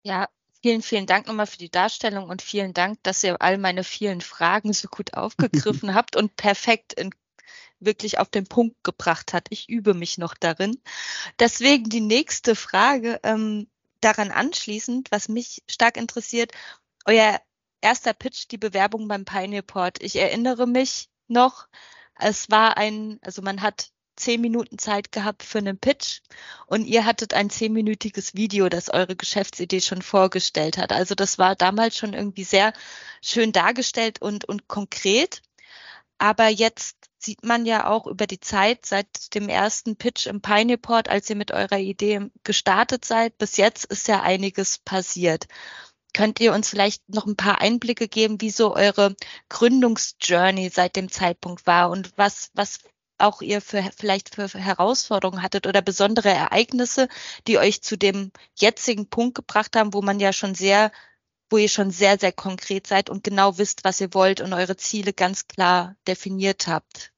[0.02, 0.28] Ja,
[0.62, 4.20] vielen, vielen Dank nochmal für die Darstellung und vielen Dank, dass ihr all meine vielen
[4.20, 7.10] Fragen so gut aufgegriffen habt und perfekt in
[7.80, 9.46] wirklich auf den Punkt gebracht hat.
[9.50, 10.80] Ich übe mich noch darin.
[11.38, 13.68] Deswegen die nächste Frage ähm,
[14.00, 16.52] daran anschließend, was mich stark interessiert.
[17.06, 17.40] Euer
[17.80, 20.02] erster Pitch, die Bewerbung beim Pioneer Port.
[20.02, 21.66] Ich erinnere mich noch,
[22.18, 26.20] es war ein, also man hat zehn Minuten Zeit gehabt für einen Pitch
[26.66, 30.92] und ihr hattet ein zehnminütiges Video, das eure Geschäftsidee schon vorgestellt hat.
[30.92, 32.72] Also das war damals schon irgendwie sehr
[33.22, 35.42] schön dargestellt und, und konkret.
[36.18, 40.76] Aber jetzt sieht man ja auch über die Zeit seit dem ersten Pitch im Pioneer
[40.76, 45.46] Port, als ihr mit eurer Idee gestartet seid, bis jetzt ist ja einiges passiert.
[46.12, 49.14] Könnt ihr uns vielleicht noch ein paar Einblicke geben, wie so eure
[49.48, 52.78] Gründungsjourney seit dem Zeitpunkt war und was, was
[53.18, 57.08] auch ihr für, vielleicht für Herausforderungen hattet oder besondere Ereignisse,
[57.46, 60.90] die euch zu dem jetzigen Punkt gebracht haben, wo man ja schon sehr,
[61.50, 64.76] wo ihr schon sehr, sehr konkret seid und genau wisst, was ihr wollt und eure
[64.76, 67.09] Ziele ganz klar definiert habt?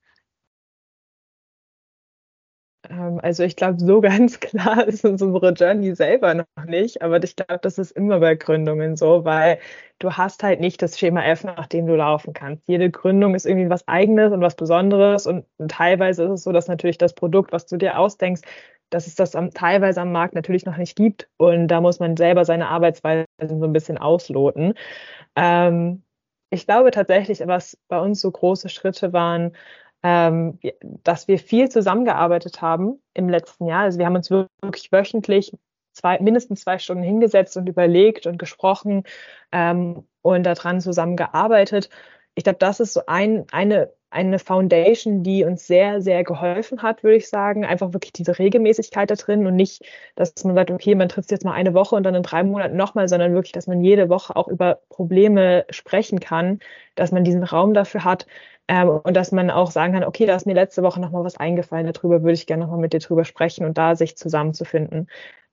[3.23, 7.37] Also ich glaube, so ganz klar ist uns unsere Journey selber noch nicht, aber ich
[7.37, 9.59] glaube, das ist immer bei Gründungen so, weil
[9.99, 12.69] du hast halt nicht das Schema F, nach dem du laufen kannst.
[12.69, 16.69] Jede Gründung ist irgendwie was Eigenes und was Besonderes und, teilweise ist es so, dass
[16.69, 18.43] natürlich das Produkt, was du dir ausdenkst,
[18.91, 22.17] dass es das am, teilweise am Markt natürlich noch nicht gibt und da muss man
[22.17, 24.75] selber seine Arbeitsweise so ein bisschen ausloten.
[25.37, 26.05] Ähm,
[26.51, 29.53] ich glaube tatsächlich, was bei uns so große Schritte waren,
[30.03, 30.59] ähm,
[31.05, 33.83] dass wir viel zusammengearbeitet haben im letzten Jahr.
[33.83, 35.57] Also wir haben uns wirklich wöchentlich
[35.93, 39.05] zwei, mindestens zwei Stunden hingesetzt und überlegt und gesprochen
[39.53, 41.91] ähm, und daran zusammengearbeitet.
[42.35, 47.03] Ich glaube, das ist so ein, eine, eine Foundation, die uns sehr, sehr geholfen hat,
[47.03, 47.65] würde ich sagen.
[47.65, 49.85] Einfach wirklich diese Regelmäßigkeit da drin und nicht,
[50.17, 52.77] dass man sagt, okay, man trifft jetzt mal eine Woche und dann in drei Monaten
[52.77, 56.61] nochmal, sondern wirklich, dass man jede Woche auch über Probleme sprechen kann,
[56.95, 58.27] dass man diesen Raum dafür hat,
[58.69, 61.37] ähm, und dass man auch sagen kann, okay, da ist mir letzte Woche nochmal was
[61.37, 65.09] eingefallen, darüber würde ich gerne nochmal mit dir drüber sprechen und da sich zusammenzufinden.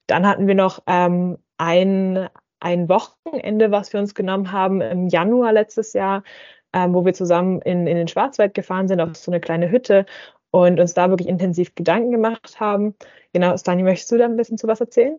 [0.08, 5.54] Dann hatten wir noch ähm, ein, ein Wochenende, was wir uns genommen haben im Januar
[5.54, 6.24] letztes Jahr,
[6.74, 10.06] ähm, wo wir zusammen in, in den Schwarzwald gefahren sind, auf so eine kleine Hütte
[10.52, 12.96] und uns da wirklich intensiv Gedanken gemacht haben.
[13.34, 15.18] Genau, Stani, möchtest du da ein bisschen zu was erzählen?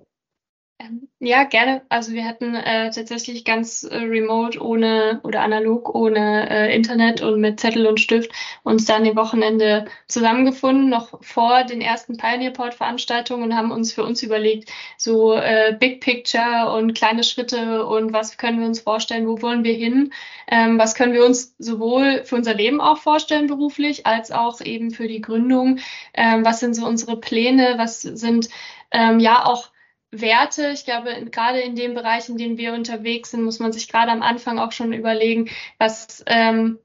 [0.81, 1.83] Ähm, ja, gerne.
[1.91, 7.39] Also wir hatten äh, tatsächlich ganz äh, remote ohne oder analog ohne äh, Internet und
[7.39, 12.73] mit Zettel und Stift uns dann im Wochenende zusammengefunden, noch vor den ersten Pioneer Port
[12.73, 18.15] Veranstaltungen und haben uns für uns überlegt, so äh, Big Picture und kleine Schritte und
[18.15, 20.15] was können wir uns vorstellen, wo wollen wir hin,
[20.49, 24.93] ähm, was können wir uns sowohl für unser Leben auch vorstellen beruflich, als auch eben
[24.93, 25.79] für die Gründung,
[26.15, 28.49] ähm, was sind so unsere Pläne, was sind
[28.93, 29.70] ähm, ja auch
[30.13, 30.71] Werte.
[30.71, 34.11] Ich glaube, gerade in dem Bereich, in dem wir unterwegs sind, muss man sich gerade
[34.11, 36.79] am Anfang auch schon überlegen, was, ähm,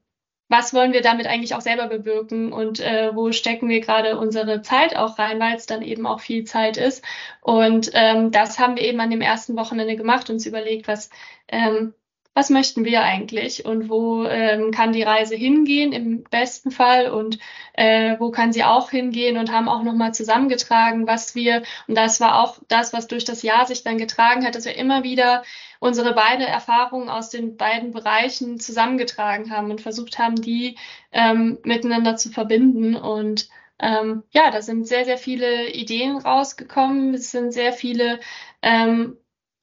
[0.48, 4.62] was wollen wir damit eigentlich auch selber bewirken und äh, wo stecken wir gerade unsere
[4.62, 7.04] Zeit auch rein, weil es dann eben auch viel Zeit ist.
[7.40, 11.10] Und ähm, das haben wir eben an dem ersten Wochenende gemacht, uns überlegt, was
[11.48, 11.94] ähm,
[12.36, 17.38] was möchten wir eigentlich und wo ähm, kann die Reise hingehen im besten Fall und
[17.72, 22.20] äh, wo kann sie auch hingehen und haben auch nochmal zusammengetragen, was wir, und das
[22.20, 25.44] war auch das, was durch das Jahr sich dann getragen hat, dass wir immer wieder
[25.80, 30.76] unsere beiden Erfahrungen aus den beiden Bereichen zusammengetragen haben und versucht haben, die
[31.12, 37.14] ähm, miteinander zu verbinden und ähm, ja, da sind sehr, sehr viele Ideen rausgekommen.
[37.14, 38.20] Es sind sehr viele
[38.62, 39.16] ähm,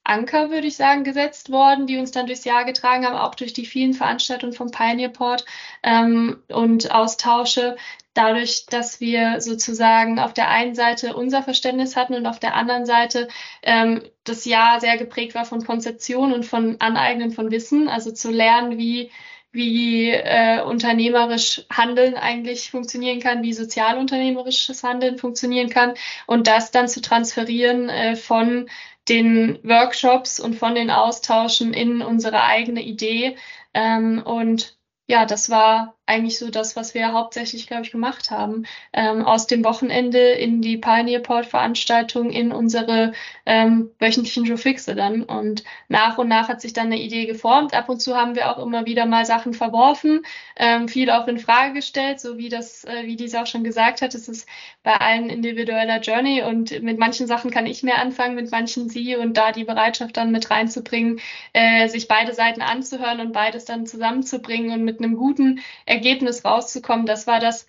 [0.03, 3.53] Anker, würde ich sagen, gesetzt worden, die uns dann durchs Jahr getragen haben, auch durch
[3.53, 5.45] die vielen Veranstaltungen vom Pioneer Port
[5.81, 7.77] ähm, und Austausche.
[8.13, 12.85] Dadurch, dass wir sozusagen auf der einen Seite unser Verständnis hatten und auf der anderen
[12.85, 13.27] Seite
[13.63, 18.29] ähm, das Jahr sehr geprägt war von Konzeption und von Aneignen von Wissen, also zu
[18.29, 19.09] lernen, wie
[19.53, 25.93] wie äh, unternehmerisch Handeln eigentlich funktionieren kann, wie sozialunternehmerisches Handeln funktionieren kann
[26.25, 28.67] und das dann zu transferieren äh, von
[29.09, 33.37] den Workshops und von den Austauschen in unsere eigene Idee.
[33.73, 38.65] Ähm, und ja, das war eigentlich so das, was wir hauptsächlich, glaube ich, gemacht haben.
[38.91, 43.13] Ähm, aus dem Wochenende in die Pioneer Port Veranstaltung in unsere
[43.45, 45.23] ähm, wöchentlichen Joe Fixe dann.
[45.23, 47.73] Und nach und nach hat sich dann eine Idee geformt.
[47.73, 50.25] Ab und zu haben wir auch immer wieder mal Sachen verworfen,
[50.57, 54.01] ähm, viel auch in Frage gestellt, so wie das, äh, wie dies auch schon gesagt
[54.01, 54.13] hat.
[54.13, 54.47] Es ist
[54.83, 59.15] bei allen individueller Journey und mit manchen Sachen kann ich mehr anfangen, mit manchen sie
[59.15, 61.21] und da die Bereitschaft dann mit reinzubringen,
[61.53, 65.61] äh, sich beide Seiten anzuhören und beides dann zusammenzubringen und mit einem guten
[65.93, 67.65] Ergebnis rauszukommen, das war das,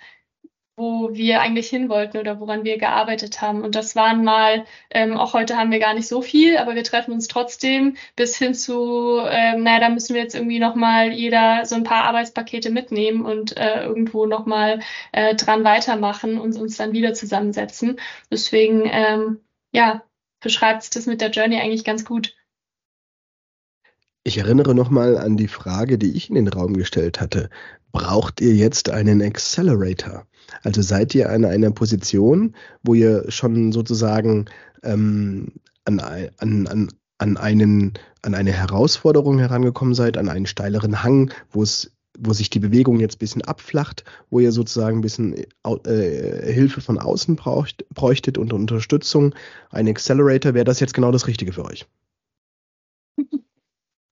[0.76, 3.62] wo wir eigentlich hin wollten oder woran wir gearbeitet haben.
[3.62, 6.82] Und das waren mal, ähm, auch heute haben wir gar nicht so viel, aber wir
[6.82, 11.64] treffen uns trotzdem bis hin zu, ähm, naja, da müssen wir jetzt irgendwie nochmal jeder
[11.64, 14.80] so ein paar Arbeitspakete mitnehmen und äh, irgendwo nochmal
[15.12, 18.00] äh, dran weitermachen und uns dann wieder zusammensetzen.
[18.30, 19.40] Deswegen, ähm,
[19.72, 20.02] ja,
[20.40, 22.34] beschreibt das mit der Journey eigentlich ganz gut.
[24.24, 27.50] Ich erinnere nochmal an die Frage, die ich in den Raum gestellt hatte.
[27.94, 30.26] Braucht ihr jetzt einen Accelerator?
[30.64, 34.46] Also seid ihr an einer Position, wo ihr schon sozusagen
[34.82, 35.52] ähm,
[35.84, 41.62] an, an, an, an, einen, an eine Herausforderung herangekommen seid, an einen steileren Hang, wo
[41.62, 46.52] es wo sich die Bewegung jetzt ein bisschen abflacht, wo ihr sozusagen ein bisschen äh,
[46.52, 49.36] Hilfe von außen braucht, bräuchtet und Unterstützung,
[49.70, 51.86] ein Accelerator, wäre das jetzt genau das Richtige für euch?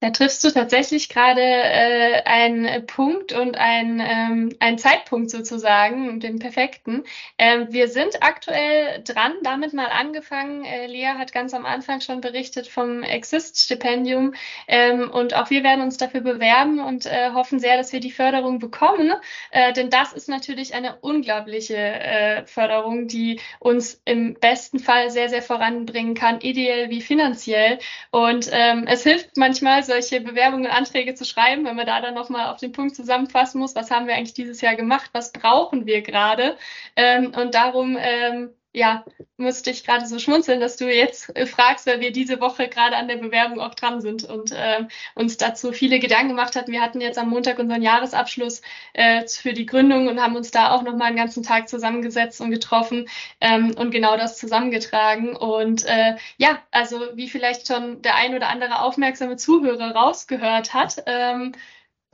[0.03, 6.39] Da triffst du tatsächlich gerade äh, einen Punkt und ein, ähm, einen Zeitpunkt sozusagen, den
[6.39, 7.05] perfekten.
[7.37, 10.65] Ähm, wir sind aktuell dran, damit mal angefangen.
[10.65, 14.33] Äh, Lea hat ganz am Anfang schon berichtet vom Exist-Stipendium
[14.67, 18.11] ähm, und auch wir werden uns dafür bewerben und äh, hoffen sehr, dass wir die
[18.11, 19.13] Förderung bekommen,
[19.51, 25.29] äh, denn das ist natürlich eine unglaubliche äh, Förderung, die uns im besten Fall sehr,
[25.29, 27.79] sehr voranbringen kann, ideell wie finanziell.
[28.11, 32.01] Und ähm, es hilft manchmal, so solche Bewerbungen und Anträge zu schreiben, wenn man da
[32.01, 35.31] dann nochmal auf den Punkt zusammenfassen muss, was haben wir eigentlich dieses Jahr gemacht, was
[35.31, 36.57] brauchen wir gerade.
[36.95, 39.05] Ähm, und darum ähm, ja,
[39.37, 42.95] musste ich gerade so schmunzeln, dass du jetzt äh, fragst, weil wir diese Woche gerade
[42.95, 46.71] an der Bewerbung auch dran sind und äh, uns dazu viele Gedanken gemacht hatten.
[46.71, 48.61] Wir hatten jetzt am Montag unseren Jahresabschluss
[48.93, 52.49] äh, für die Gründung und haben uns da auch nochmal einen ganzen Tag zusammengesetzt und
[52.49, 53.07] getroffen
[53.41, 55.35] ähm, und genau das zusammengetragen.
[55.35, 61.03] Und äh, ja, also wie vielleicht schon der ein oder andere aufmerksame Zuhörer rausgehört hat,
[61.05, 61.51] ähm,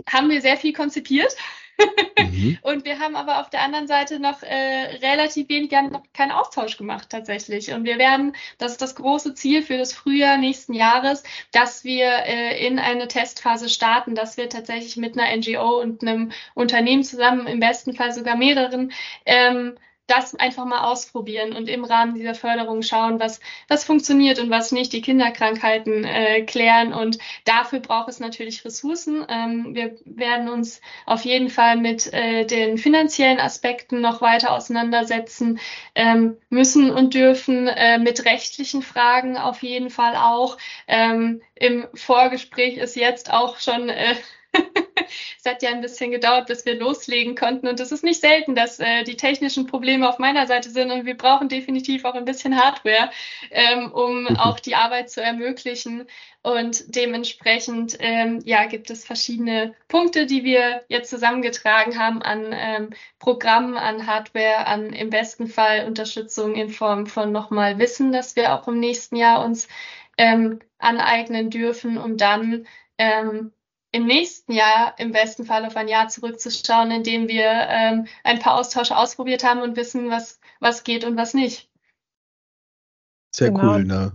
[0.08, 1.36] haben wir sehr viel konzipiert
[2.18, 2.58] Mhm.
[2.64, 6.04] und wir haben aber auf der anderen Seite noch äh, relativ wenig, wir haben noch
[6.14, 7.72] keinen Austausch gemacht tatsächlich.
[7.72, 12.08] Und wir werden, das ist das große Ziel für das Frühjahr nächsten Jahres, dass wir
[12.26, 17.48] äh, in eine Testphase starten, dass wir tatsächlich mit einer NGO und einem Unternehmen zusammen,
[17.48, 18.92] im besten Fall sogar mehreren,
[19.26, 19.76] ähm,
[20.10, 24.72] das einfach mal ausprobieren und im Rahmen dieser Förderung schauen, was, was funktioniert und was
[24.72, 26.94] nicht, die Kinderkrankheiten äh, klären.
[26.94, 29.26] Und dafür braucht es natürlich Ressourcen.
[29.30, 35.60] Ähm, wir werden uns auf jeden Fall mit äh, den finanziellen Aspekten noch weiter auseinandersetzen
[35.96, 40.58] ähm, müssen und dürfen, äh, mit rechtlichen Fragen auf jeden Fall auch.
[40.88, 44.16] Ähm, Im Vorgespräch ist jetzt auch schon äh,
[45.38, 47.68] es hat ja ein bisschen gedauert, bis wir loslegen konnten.
[47.68, 50.92] Und es ist nicht selten, dass äh, die technischen Probleme auf meiner Seite sind.
[50.92, 53.10] Und wir brauchen definitiv auch ein bisschen Hardware,
[53.52, 54.38] ähm, um mhm.
[54.38, 56.08] auch die Arbeit zu ermöglichen.
[56.42, 62.90] Und dementsprechend ähm, ja, gibt es verschiedene Punkte, die wir jetzt zusammengetragen haben an ähm,
[63.20, 68.54] Programmen, an Hardware, an im besten Fall Unterstützung in Form von nochmal Wissen, dass wir
[68.54, 69.68] auch im nächsten Jahr uns
[70.18, 72.66] ähm, aneignen dürfen, um dann
[72.98, 73.52] ähm,
[73.92, 78.40] im nächsten Jahr im besten Fall auf ein Jahr zurückzuschauen, in dem wir ähm, ein
[78.40, 81.70] paar Austausche ausprobiert haben und wissen, was, was geht und was nicht.
[83.36, 83.74] Sehr genau.
[83.74, 84.14] cool, ne?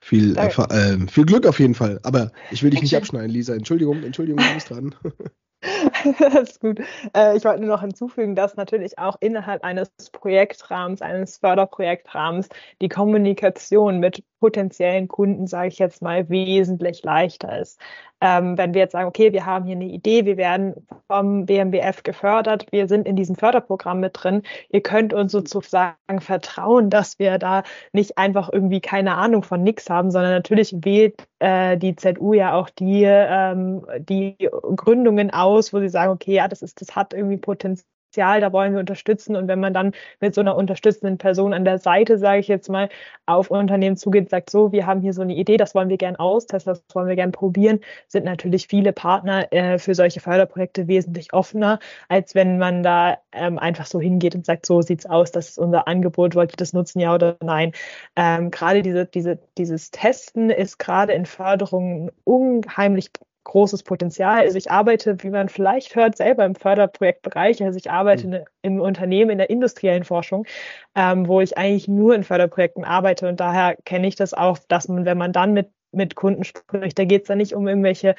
[0.00, 1.98] Viel, äh, viel Glück auf jeden Fall.
[2.04, 3.54] Aber ich will dich nicht abschneiden, Lisa.
[3.54, 4.94] Entschuldigung, Entschuldigung, du bist dran.
[6.18, 6.80] das ist gut.
[7.14, 12.48] Äh, ich wollte nur noch hinzufügen, dass natürlich auch innerhalb eines Projektrahmens, eines Förderprojektrahmens,
[12.80, 17.80] die Kommunikation mit potenziellen Kunden, sage ich jetzt mal, wesentlich leichter ist.
[18.20, 20.74] Ähm, wenn wir jetzt sagen, okay, wir haben hier eine Idee, wir werden
[21.06, 26.88] vom BMBF gefördert, wir sind in diesem Förderprogramm mit drin, ihr könnt uns sozusagen vertrauen,
[26.88, 27.62] dass wir da
[27.92, 32.54] nicht einfach irgendwie keine Ahnung von nichts haben, sondern natürlich wählt äh, die ZU ja
[32.54, 34.36] auch die, ähm, die
[34.76, 38.52] Gründungen aus, wo sie sagen, okay, ja, das ist, das hat irgendwie Potenzial Potenzial, da
[38.52, 39.36] wollen wir unterstützen.
[39.36, 42.70] Und wenn man dann mit so einer unterstützenden Person an der Seite, sage ich jetzt
[42.70, 42.88] mal,
[43.26, 46.16] auf Unternehmen zugeht, sagt so, wir haben hier so eine Idee, das wollen wir gern
[46.16, 51.34] austesten, das wollen wir gern probieren, sind natürlich viele Partner äh, für solche Förderprojekte wesentlich
[51.34, 55.50] offener, als wenn man da ähm, einfach so hingeht und sagt, so sieht's aus, das
[55.50, 57.72] ist unser Angebot, wollt ihr das nutzen, ja oder nein.
[58.16, 63.10] Ähm, gerade diese, diese, dieses Testen ist gerade in Förderungen unheimlich
[63.46, 64.40] großes Potenzial.
[64.40, 67.62] Also ich arbeite, wie man vielleicht hört, selber im Förderprojektbereich.
[67.62, 68.38] Also ich arbeite mhm.
[68.62, 70.46] im Unternehmen in der industriellen Forschung,
[70.94, 73.28] ähm, wo ich eigentlich nur in Förderprojekten arbeite.
[73.28, 76.98] Und daher kenne ich das auch, dass man, wenn man dann mit, mit Kunden spricht,
[76.98, 78.16] da geht es dann nicht um irgendwelche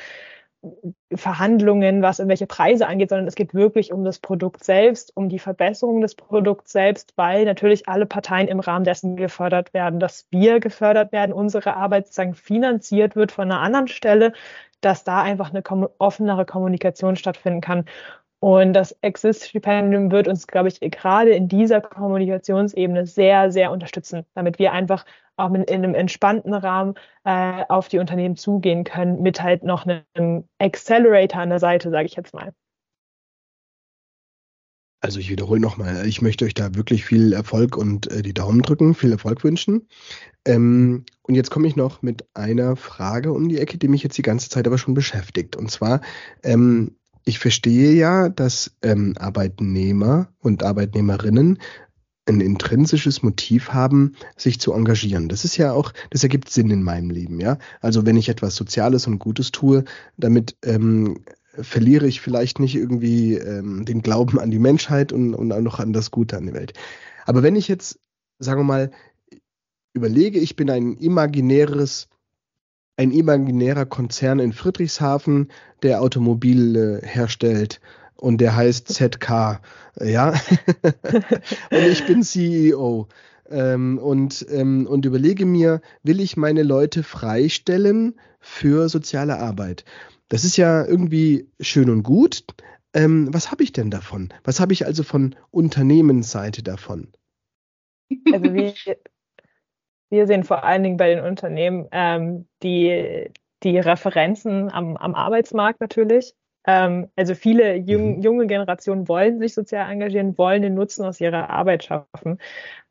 [1.13, 5.39] Verhandlungen, was irgendwelche Preise angeht, sondern es geht wirklich um das Produkt selbst, um die
[5.39, 10.59] Verbesserung des Produkts selbst, weil natürlich alle Parteien im Rahmen dessen gefördert werden, dass wir
[10.59, 14.34] gefördert werden, unsere Arbeit sozusagen finanziert wird von einer anderen Stelle,
[14.82, 15.63] dass da einfach eine
[15.99, 17.86] offenere Kommunikation stattfinden kann.
[18.39, 24.59] Und das Exist-Stipendium wird uns, glaube ich, gerade in dieser Kommunikationsebene sehr, sehr unterstützen, damit
[24.59, 25.05] wir einfach
[25.38, 30.47] auch in einem entspannten Rahmen äh, auf die Unternehmen zugehen können, mit halt noch einem
[30.59, 32.53] Accelerator an der Seite, sage ich jetzt mal.
[35.07, 38.61] Also ich wiederhole nochmal, ich möchte euch da wirklich viel Erfolg und äh, die Daumen
[38.61, 39.87] drücken, viel Erfolg wünschen.
[40.43, 44.17] Ähm, und jetzt komme ich noch mit einer Frage um die Ecke, die mich jetzt
[44.17, 45.55] die ganze Zeit aber schon beschäftigt.
[45.55, 46.01] Und zwar,
[46.43, 51.59] ähm, ich verstehe ja, dass ähm, Arbeitnehmer und Arbeitnehmerinnen
[52.25, 55.29] ein intrinsisches Motiv haben, sich zu engagieren.
[55.29, 57.59] Das ist ja auch, das ergibt Sinn in meinem Leben, ja.
[57.79, 59.85] Also wenn ich etwas Soziales und Gutes tue,
[60.17, 61.23] damit ähm,
[61.61, 65.79] verliere ich vielleicht nicht irgendwie ähm, den Glauben an die Menschheit und, und auch noch
[65.79, 66.73] an das Gute an der Welt.
[67.25, 67.99] Aber wenn ich jetzt,
[68.39, 68.91] sagen wir mal,
[69.93, 72.07] überlege, ich bin ein imaginäres,
[72.95, 75.51] ein imaginärer Konzern in Friedrichshafen,
[75.83, 77.81] der Automobile herstellt
[78.15, 79.61] und der heißt ZK,
[79.99, 80.29] ja,
[81.71, 83.07] und ich bin CEO.
[83.49, 89.85] Ähm, und, ähm, und überlege mir, will ich meine Leute freistellen für soziale Arbeit?
[90.30, 92.43] Das ist ja irgendwie schön und gut.
[92.93, 94.34] Ähm, was habe ich denn davon?
[94.43, 97.11] Was habe ich also von Unternehmensseite davon?
[98.34, 98.73] Also wir,
[100.09, 103.30] wir sehen vor allen Dingen bei den Unternehmen ähm, die,
[103.63, 106.34] die Referenzen am, am Arbeitsmarkt natürlich.
[106.65, 108.21] Ähm, also viele jung, mhm.
[108.21, 112.39] junge Generationen wollen sich sozial engagieren, wollen den Nutzen aus ihrer Arbeit schaffen.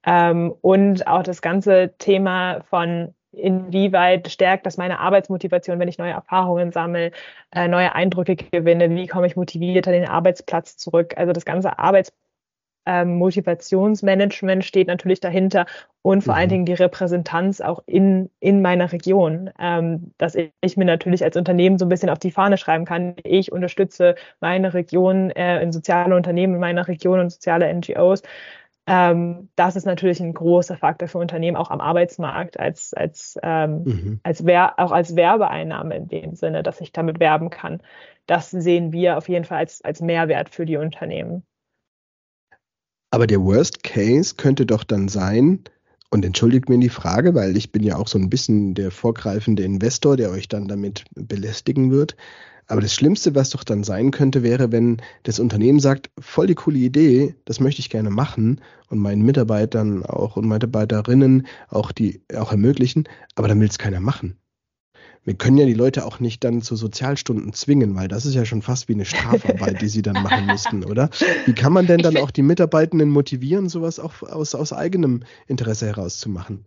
[0.04, 6.12] Ähm, und auch das ganze Thema von inwieweit stärkt das meine Arbeitsmotivation, wenn ich neue
[6.12, 7.12] Erfahrungen sammle,
[7.52, 11.14] äh, neue Eindrücke gewinne, wie komme ich motiviert an den Arbeitsplatz zurück.
[11.16, 15.66] Also das ganze Arbeitsmotivationsmanagement ähm, steht natürlich dahinter
[16.02, 16.40] und vor mhm.
[16.40, 21.22] allen Dingen die Repräsentanz auch in, in meiner Region, ähm, dass ich, ich, mir natürlich
[21.22, 23.16] als Unternehmen so ein bisschen auf die Fahne schreiben kann.
[23.22, 28.22] Ich unterstütze meine Region äh, in soziale Unternehmen in meiner Region und soziale NGOs
[28.86, 33.82] ähm, das ist natürlich ein großer Faktor für Unternehmen auch am Arbeitsmarkt als als ähm,
[33.84, 34.20] mhm.
[34.22, 37.82] als auch als Werbeeinnahme in dem Sinne, dass ich damit werben kann.
[38.26, 41.42] Das sehen wir auf jeden Fall als als Mehrwert für die Unternehmen.
[43.10, 45.64] Aber der Worst Case könnte doch dann sein,
[46.10, 49.64] und entschuldigt mir die Frage, weil ich bin ja auch so ein bisschen der vorgreifende
[49.64, 52.16] Investor, der euch dann damit belästigen wird.
[52.66, 56.54] Aber das Schlimmste, was doch dann sein könnte, wäre, wenn das Unternehmen sagt, voll die
[56.54, 62.22] coole Idee, das möchte ich gerne machen und meinen Mitarbeitern auch und Mitarbeiterinnen auch die
[62.36, 63.04] auch ermöglichen,
[63.36, 64.36] aber dann will es keiner machen
[65.26, 68.44] wir können ja die Leute auch nicht dann zu Sozialstunden zwingen, weil das ist ja
[68.44, 71.10] schon fast wie eine Strafarbeit, die sie dann machen müssten, oder?
[71.46, 75.86] Wie kann man denn dann auch die Mitarbeitenden motivieren, sowas auch aus, aus eigenem Interesse
[75.86, 76.64] herauszumachen?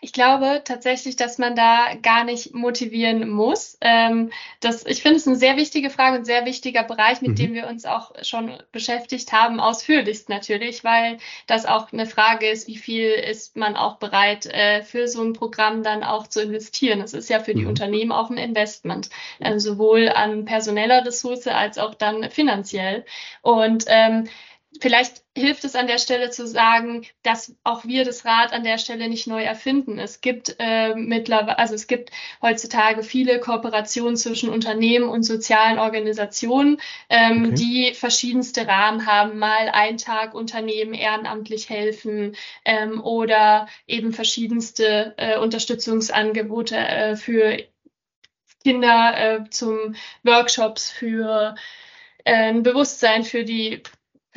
[0.00, 3.78] Ich glaube tatsächlich, dass man da gar nicht motivieren muss.
[3.80, 4.30] Ähm,
[4.60, 7.36] das, ich finde es eine sehr wichtige Frage und sehr wichtiger Bereich, mit mhm.
[7.36, 12.68] dem wir uns auch schon beschäftigt haben, ausführlichst natürlich, weil das auch eine Frage ist,
[12.68, 17.00] wie viel ist man auch bereit, äh, für so ein Programm dann auch zu investieren.
[17.00, 17.68] Es ist ja für die mhm.
[17.68, 19.10] Unternehmen auch ein Investment,
[19.40, 23.04] äh, sowohl an personeller Ressource als auch dann finanziell.
[23.42, 24.28] Und ähm,
[24.80, 28.76] Vielleicht hilft es an der Stelle zu sagen, dass auch wir das Rad an der
[28.76, 29.98] Stelle nicht neu erfinden.
[29.98, 32.10] Es gibt äh, mittlerweile, also es gibt
[32.42, 37.54] heutzutage viele Kooperationen zwischen Unternehmen und sozialen Organisationen, ähm, okay.
[37.54, 39.38] die verschiedenste Rahmen haben.
[39.38, 47.56] Mal ein Tag Unternehmen ehrenamtlich helfen ähm, oder eben verschiedenste äh, Unterstützungsangebote äh, für
[48.62, 49.94] Kinder äh, zum
[50.24, 51.54] Workshops für
[52.24, 53.82] äh, ein Bewusstsein für die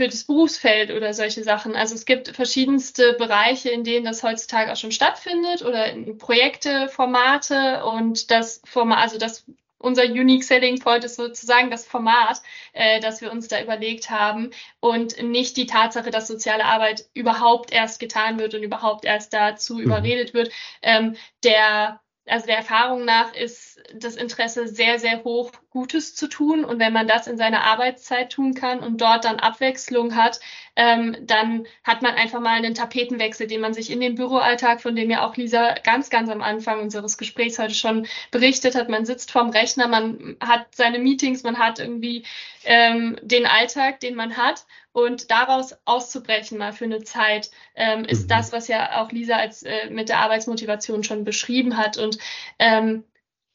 [0.01, 1.75] für das Berufsfeld oder solche Sachen.
[1.75, 7.85] Also es gibt verschiedenste Bereiche, in denen das heutzutage auch schon stattfindet oder Projekte, Formate
[7.85, 9.45] und das Format, also das
[9.77, 12.41] unser Unique Selling Point ist sozusagen das Format,
[12.73, 14.49] äh, das wir uns da überlegt haben
[14.79, 19.75] und nicht die Tatsache, dass soziale Arbeit überhaupt erst getan wird und überhaupt erst dazu
[19.75, 19.81] mhm.
[19.81, 20.51] überredet wird.
[20.81, 26.63] Ähm, der also der Erfahrung nach ist das Interesse sehr, sehr hoch, Gutes zu tun.
[26.63, 30.39] Und wenn man das in seiner Arbeitszeit tun kann und dort dann Abwechslung hat,
[30.75, 34.95] ähm, dann hat man einfach mal einen Tapetenwechsel, den man sich in den Büroalltag, von
[34.95, 38.89] dem ja auch Lisa ganz, ganz am Anfang unseres Gesprächs heute schon berichtet hat.
[38.89, 42.25] Man sitzt vorm Rechner, man hat seine Meetings, man hat irgendwie
[42.65, 44.65] ähm, den Alltag, den man hat.
[44.93, 48.27] Und daraus auszubrechen mal für eine Zeit ähm, ist mhm.
[48.27, 51.97] das, was ja auch Lisa als äh, mit der Arbeitsmotivation schon beschrieben hat.
[51.97, 52.17] Und
[52.59, 53.05] ähm,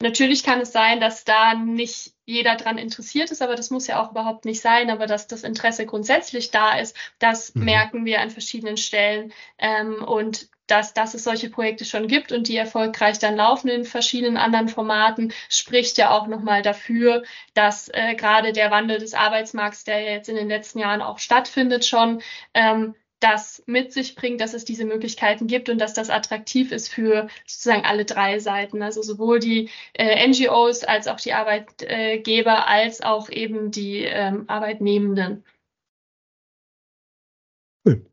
[0.01, 4.01] Natürlich kann es sein, dass da nicht jeder dran interessiert ist, aber das muss ja
[4.01, 4.91] auch überhaupt nicht sein.
[4.91, 7.65] Aber dass das Interesse grundsätzlich da ist, das mhm.
[7.65, 9.33] merken wir an verschiedenen Stellen.
[9.57, 13.85] Ähm, und dass, dass es solche Projekte schon gibt und die erfolgreich dann laufen in
[13.85, 17.23] verschiedenen anderen Formaten, spricht ja auch nochmal dafür,
[17.53, 21.19] dass äh, gerade der Wandel des Arbeitsmarkts, der ja jetzt in den letzten Jahren auch
[21.19, 22.21] stattfindet, schon
[22.53, 26.89] ähm, das mit sich bringt, dass es diese Möglichkeiten gibt und dass das attraktiv ist
[26.89, 33.01] für sozusagen alle drei Seiten, also sowohl die äh, NGOs als auch die Arbeitgeber als
[33.01, 35.43] auch eben die ähm, Arbeitnehmenden.
[37.85, 38.05] Cool.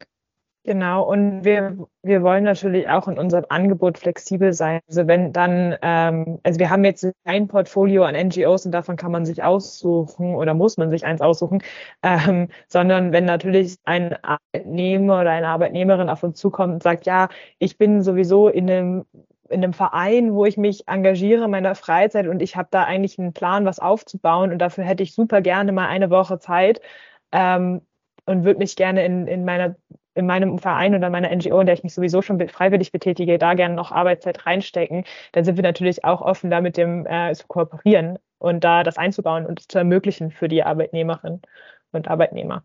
[0.66, 4.80] Genau, und wir, wir wollen natürlich auch in unserem Angebot flexibel sein.
[4.88, 9.12] Also wenn dann, ähm, also wir haben jetzt ein Portfolio an NGOs und davon kann
[9.12, 11.62] man sich aussuchen oder muss man sich eins aussuchen,
[12.02, 17.28] ähm, sondern wenn natürlich ein Arbeitnehmer oder eine Arbeitnehmerin auf uns zukommt und sagt, ja,
[17.58, 19.04] ich bin sowieso in einem
[19.50, 23.18] in einem Verein, wo ich mich engagiere in meiner Freizeit und ich habe da eigentlich
[23.18, 26.80] einen Plan, was aufzubauen und dafür hätte ich super gerne mal eine Woche Zeit
[27.32, 27.82] ähm,
[28.26, 29.76] und würde mich gerne in, in meiner
[30.14, 33.54] in meinem Verein oder meiner NGO, in der ich mich sowieso schon freiwillig betätige, da
[33.54, 37.46] gerne noch Arbeitszeit reinstecken, dann sind wir natürlich auch offen, da mit dem äh, zu
[37.48, 41.42] kooperieren und da das einzubauen und zu ermöglichen für die Arbeitnehmerinnen
[41.92, 42.64] und Arbeitnehmer.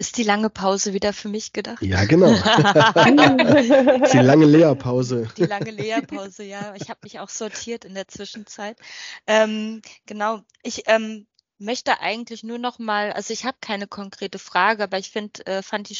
[0.00, 1.82] Ist die lange Pause wieder für mich gedacht?
[1.82, 2.30] Ja, genau.
[4.12, 5.28] die lange Lehrpause.
[5.36, 6.72] Die lange Lehrpause, ja.
[6.76, 8.78] Ich habe mich auch sortiert in der Zwischenzeit.
[9.26, 10.42] Ähm, genau.
[10.62, 11.26] Ich ähm,
[11.58, 15.62] möchte eigentlich nur noch mal, also ich habe keine konkrete Frage, aber ich finde, äh,
[15.62, 15.98] fand die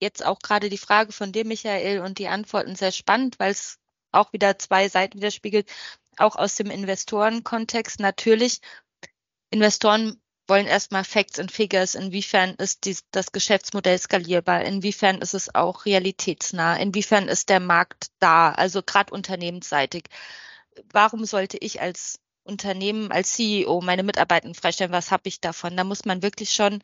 [0.00, 3.78] jetzt auch gerade die Frage von dir, Michael, und die Antworten sehr spannend, weil es
[4.10, 5.70] auch wieder zwei Seiten widerspiegelt,
[6.16, 8.00] auch aus dem Investorenkontext.
[8.00, 8.60] Natürlich,
[9.50, 15.54] Investoren wollen erstmal Facts and Figures, inwiefern ist dies, das Geschäftsmodell skalierbar, inwiefern ist es
[15.54, 20.04] auch realitätsnah, inwiefern ist der Markt da, also gerade unternehmensseitig.
[20.92, 25.76] Warum sollte ich als Unternehmen, als CEO meine Mitarbeiter freistellen, was habe ich davon?
[25.76, 26.82] Da muss man wirklich schon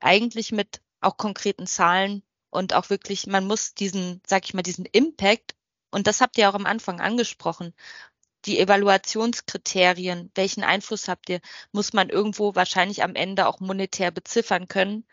[0.00, 4.86] eigentlich mit auch konkreten Zahlen und auch wirklich, man muss diesen, sag ich mal, diesen
[4.86, 5.54] Impact,
[5.90, 7.74] und das habt ihr auch am Anfang angesprochen,
[8.46, 11.40] die Evaluationskriterien, welchen Einfluss habt ihr,
[11.72, 15.06] muss man irgendwo wahrscheinlich am Ende auch monetär beziffern können.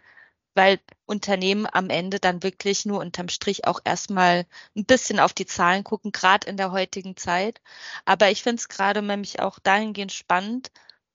[0.56, 4.46] weil Unternehmen am Ende dann wirklich nur unterm Strich auch erstmal
[4.76, 7.62] ein bisschen auf die Zahlen gucken, gerade in der heutigen Zeit.
[8.06, 10.72] Aber ich finde es gerade nämlich auch dahingehend spannend,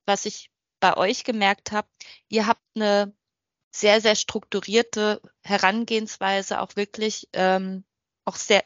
[0.07, 0.51] was ich
[0.81, 1.89] bei euch gemerkt habe,
[2.29, 3.15] ihr habt eine
[3.75, 7.85] sehr, sehr strukturierte Herangehensweise, auch wirklich ähm,
[8.25, 8.65] auch sehr,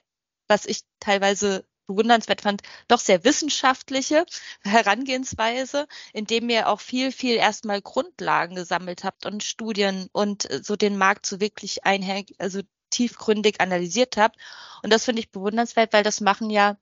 [0.48, 4.24] was ich teilweise bewundernswert fand, doch sehr wissenschaftliche
[4.62, 10.76] Herangehensweise, indem ihr auch viel, viel erstmal Grundlagen gesammelt habt und Studien und äh, so
[10.76, 12.60] den Markt so wirklich einher, also
[12.90, 14.36] tiefgründig analysiert habt.
[14.82, 16.76] Und das finde ich bewundernswert, weil das machen ja,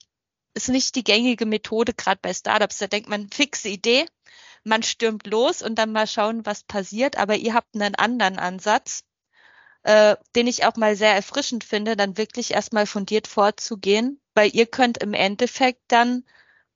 [0.54, 2.78] ist nicht die gängige Methode, gerade bei Startups.
[2.78, 4.06] Da denkt man, fixe Idee,
[4.64, 7.16] man stürmt los und dann mal schauen, was passiert.
[7.16, 9.04] Aber ihr habt einen anderen Ansatz,
[9.82, 14.66] äh, den ich auch mal sehr erfrischend finde, dann wirklich erstmal fundiert vorzugehen, weil ihr
[14.66, 16.24] könnt im Endeffekt dann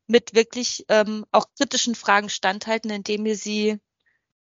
[0.07, 3.81] mit wirklich ähm, auch kritischen Fragen standhalten, indem ihr sie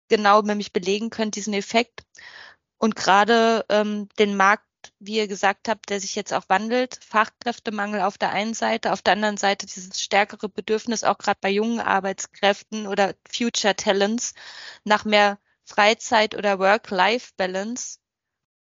[0.09, 2.03] genau nämlich belegen könnt, diesen Effekt.
[2.77, 4.65] Und gerade ähm, den Markt,
[4.99, 9.01] wie ihr gesagt habt, der sich jetzt auch wandelt, Fachkräftemangel auf der einen Seite, auf
[9.01, 14.33] der anderen Seite dieses stärkere Bedürfnis auch gerade bei jungen Arbeitskräften oder Future Talents
[14.83, 18.01] nach mehr Freizeit oder Work-Life-Balance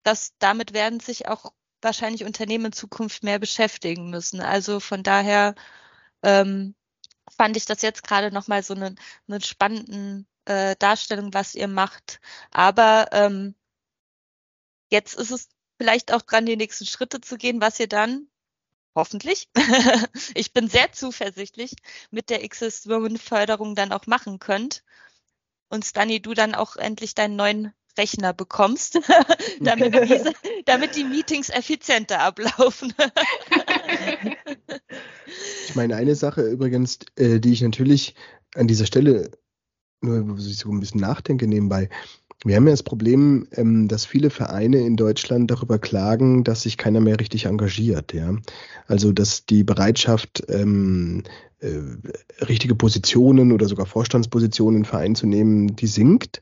[0.06, 1.52] dass damit werden sich auch
[1.86, 4.40] wahrscheinlich Unternehmen in Zukunft mehr beschäftigen müssen.
[4.40, 5.54] Also von daher
[6.22, 6.74] ähm,
[7.36, 8.94] fand ich das jetzt gerade nochmal so eine,
[9.28, 12.20] eine spannenden äh, Darstellung, was ihr macht.
[12.50, 13.54] Aber ähm,
[14.90, 18.28] jetzt ist es vielleicht auch dran, die nächsten Schritte zu gehen, was ihr dann
[18.94, 19.50] hoffentlich,
[20.34, 21.72] ich bin sehr zuversichtlich,
[22.10, 24.84] mit der Exist Women Förderung dann auch machen könnt.
[25.68, 28.98] Und Stani, du dann auch endlich deinen neuen Rechner bekommst,
[29.60, 30.32] damit, diese,
[30.64, 32.92] damit die Meetings effizienter ablaufen.
[35.68, 38.14] ich meine, eine Sache übrigens, äh, die ich natürlich
[38.54, 39.30] an dieser Stelle
[40.00, 41.88] nur so ein bisschen nachdenke nebenbei.
[42.44, 46.76] Wir haben ja das Problem, ähm, dass viele Vereine in Deutschland darüber klagen, dass sich
[46.76, 48.12] keiner mehr richtig engagiert.
[48.12, 48.36] Ja?
[48.86, 51.24] Also dass die Bereitschaft, ähm,
[51.58, 51.80] äh,
[52.44, 56.40] richtige Positionen oder sogar Vorstandspositionen in Vereinen zu nehmen, die sinkt.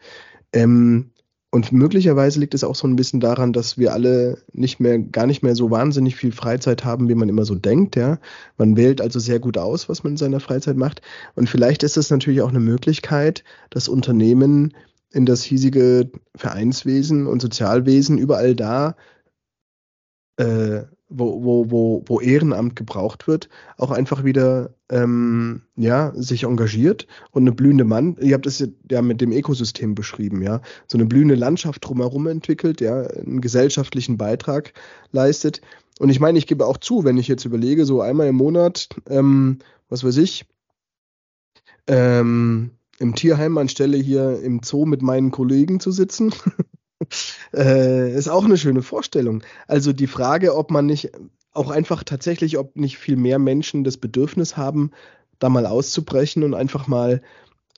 [0.53, 1.13] Ähm,
[1.55, 5.29] und möglicherweise liegt es auch so ein bisschen daran, dass wir alle nicht mehr, gar
[5.29, 8.19] nicht mehr so wahnsinnig viel Freizeit haben, wie man immer so denkt, ja.
[8.59, 11.01] Man wählt also sehr gut aus, was man in seiner Freizeit macht.
[11.37, 14.75] Und vielleicht ist es natürlich auch eine Möglichkeit, dass Unternehmen
[15.13, 18.97] in das hiesige Vereinswesen und Sozialwesen überall da
[20.37, 27.07] äh, wo, wo, wo, wo Ehrenamt gebraucht wird, auch einfach wieder ähm, ja, sich engagiert
[27.31, 31.07] und eine blühende Mann, ihr habt es ja mit dem Ökosystem beschrieben, ja, so eine
[31.07, 34.73] blühende Landschaft drumherum entwickelt, ja, einen gesellschaftlichen Beitrag
[35.13, 35.61] leistet.
[36.01, 38.89] Und ich meine, ich gebe auch zu, wenn ich jetzt überlege, so einmal im Monat,
[39.09, 39.59] ähm,
[39.89, 40.47] was weiß ich,
[41.87, 46.33] ähm, im Tierheim anstelle hier im Zoo mit meinen Kollegen zu sitzen,
[47.55, 49.43] äh, ist auch eine schöne Vorstellung.
[49.67, 51.13] Also die Frage, ob man nicht
[51.53, 54.91] auch einfach tatsächlich, ob nicht viel mehr Menschen das Bedürfnis haben,
[55.39, 57.23] da mal auszubrechen und einfach mal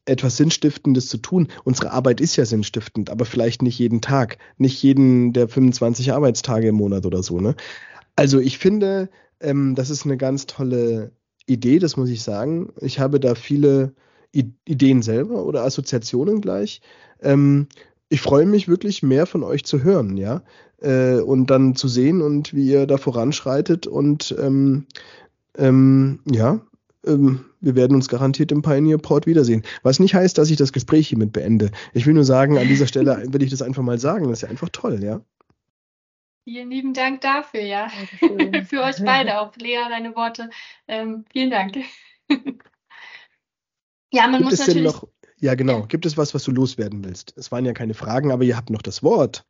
[0.06, 1.48] etwas Sinnstiftendes zu tun.
[1.64, 6.68] Unsere Arbeit ist ja sinnstiftend, aber vielleicht nicht jeden Tag, nicht jeden der 25 Arbeitstage
[6.68, 7.40] im Monat oder so.
[7.40, 7.56] Ne?
[8.14, 9.10] Also ich finde,
[9.40, 11.12] ähm, das ist eine ganz tolle
[11.46, 12.72] Idee, das muss ich sagen.
[12.80, 13.94] Ich habe da viele
[14.34, 16.80] I Ideen selber oder Assoziationen gleich.
[17.20, 17.68] Ähm,
[18.08, 20.42] ich freue mich wirklich mehr von euch zu hören, ja.
[20.80, 24.86] Äh, und dann zu sehen und wie ihr da voranschreitet und ähm,
[25.56, 26.60] ähm, ja,
[27.06, 29.62] ähm, wir werden uns garantiert im Pioneer Port wiedersehen.
[29.82, 31.70] Was nicht heißt, dass ich das Gespräch hiermit beende.
[31.94, 34.28] Ich will nur sagen, an dieser Stelle will ich das einfach mal sagen.
[34.28, 35.20] Das ist ja einfach toll, ja.
[36.44, 37.88] Vielen lieben Dank dafür, ja.
[38.68, 39.56] Für euch beide auch.
[39.56, 40.50] Lea, deine Worte.
[40.86, 41.76] Ähm, vielen Dank.
[44.12, 44.84] ja, man Gibt muss natürlich.
[44.84, 45.08] Noch,
[45.40, 45.86] ja, genau.
[45.86, 47.34] Gibt es was, was du loswerden willst?
[47.36, 49.46] Es waren ja keine Fragen, aber ihr habt noch das Wort.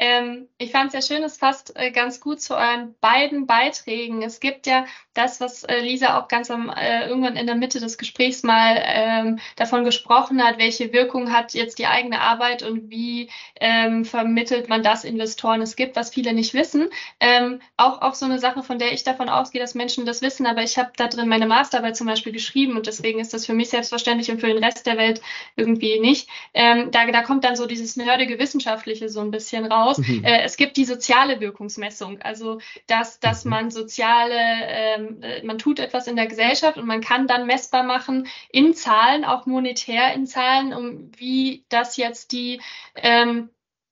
[0.00, 4.22] Ähm, ich fand es ja schön, es passt äh, ganz gut zu euren beiden Beiträgen.
[4.22, 7.80] Es gibt ja das, was äh, Lisa auch ganz am äh, irgendwann in der Mitte
[7.80, 12.90] des Gesprächs mal ähm, davon gesprochen hat, welche Wirkung hat jetzt die eigene Arbeit und
[12.90, 13.28] wie
[13.60, 15.62] ähm, vermittelt man das Investoren.
[15.62, 16.90] Es gibt, was viele nicht wissen.
[17.18, 20.46] Ähm, auch, auch so eine Sache, von der ich davon ausgehe, dass Menschen das wissen,
[20.46, 23.54] aber ich habe da drin meine Masterarbeit zum Beispiel geschrieben und deswegen ist das für
[23.54, 25.20] mich selbstverständlich und für den Rest der Welt
[25.56, 26.28] irgendwie nicht.
[26.54, 29.98] Ähm, da, da kommt dann so dieses nerdige Wissenschaftliche so ein bisschen raus raus.
[29.98, 30.24] Mhm.
[30.24, 33.50] Äh, es gibt die soziale Wirkungsmessung, also dass, dass mhm.
[33.50, 37.82] man soziale, ähm, äh, man tut etwas in der Gesellschaft und man kann dann messbar
[37.82, 42.60] machen in Zahlen, auch monetär in Zahlen, um wie das jetzt die
[42.96, 43.50] ähm,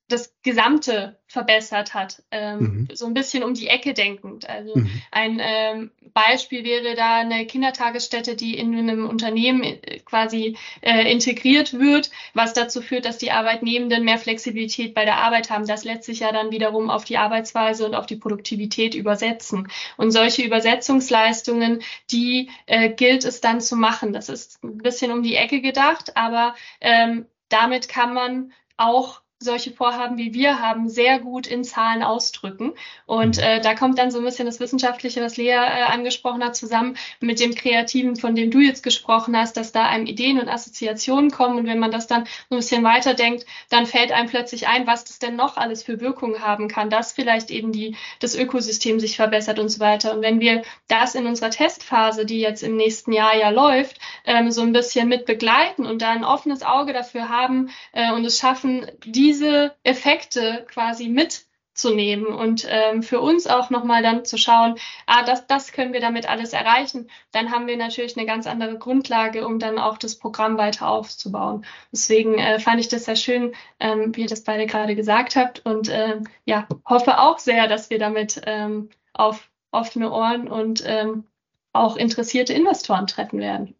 [0.09, 2.23] das Gesamte verbessert hat.
[2.31, 2.87] Ähm, mhm.
[2.93, 4.49] So ein bisschen um die Ecke denkend.
[4.49, 5.01] Also mhm.
[5.11, 11.73] ein ähm, Beispiel wäre da eine Kindertagesstätte, die in einem Unternehmen äh, quasi äh, integriert
[11.77, 15.67] wird, was dazu führt, dass die Arbeitnehmenden mehr Flexibilität bei der Arbeit haben.
[15.67, 19.67] Das lässt sich ja dann wiederum auf die Arbeitsweise und auf die Produktivität übersetzen.
[19.97, 21.81] Und solche Übersetzungsleistungen,
[22.11, 24.13] die äh, gilt es dann zu machen.
[24.13, 29.71] Das ist ein bisschen um die Ecke gedacht, aber ähm, damit kann man auch solche
[29.71, 32.73] Vorhaben wie wir haben, sehr gut in Zahlen ausdrücken.
[33.05, 33.43] Und mhm.
[33.43, 36.97] äh, da kommt dann so ein bisschen das Wissenschaftliche, was Lea äh, angesprochen hat, zusammen
[37.19, 41.29] mit dem Kreativen, von dem du jetzt gesprochen hast, dass da einem Ideen und Assoziationen
[41.29, 41.59] kommen.
[41.59, 45.05] Und wenn man das dann so ein bisschen weiterdenkt, dann fällt einem plötzlich ein, was
[45.05, 49.17] das denn noch alles für Wirkungen haben kann, dass vielleicht eben die, das Ökosystem sich
[49.17, 50.15] verbessert und so weiter.
[50.15, 54.49] Und wenn wir das in unserer Testphase, die jetzt im nächsten Jahr ja läuft, ähm,
[54.49, 58.39] so ein bisschen mit begleiten und da ein offenes Auge dafür haben äh, und es
[58.39, 64.75] schaffen, die diese Effekte quasi mitzunehmen und ähm, für uns auch nochmal dann zu schauen,
[65.05, 68.77] ah, das, das können wir damit alles erreichen, dann haben wir natürlich eine ganz andere
[68.77, 71.65] Grundlage, um dann auch das Programm weiter aufzubauen.
[71.91, 75.65] Deswegen äh, fand ich das sehr schön, ähm, wie ihr das beide gerade gesagt habt
[75.65, 81.25] und äh, ja, hoffe auch sehr, dass wir damit ähm, auf offene Ohren und ähm,
[81.73, 83.76] auch interessierte Investoren treffen werden.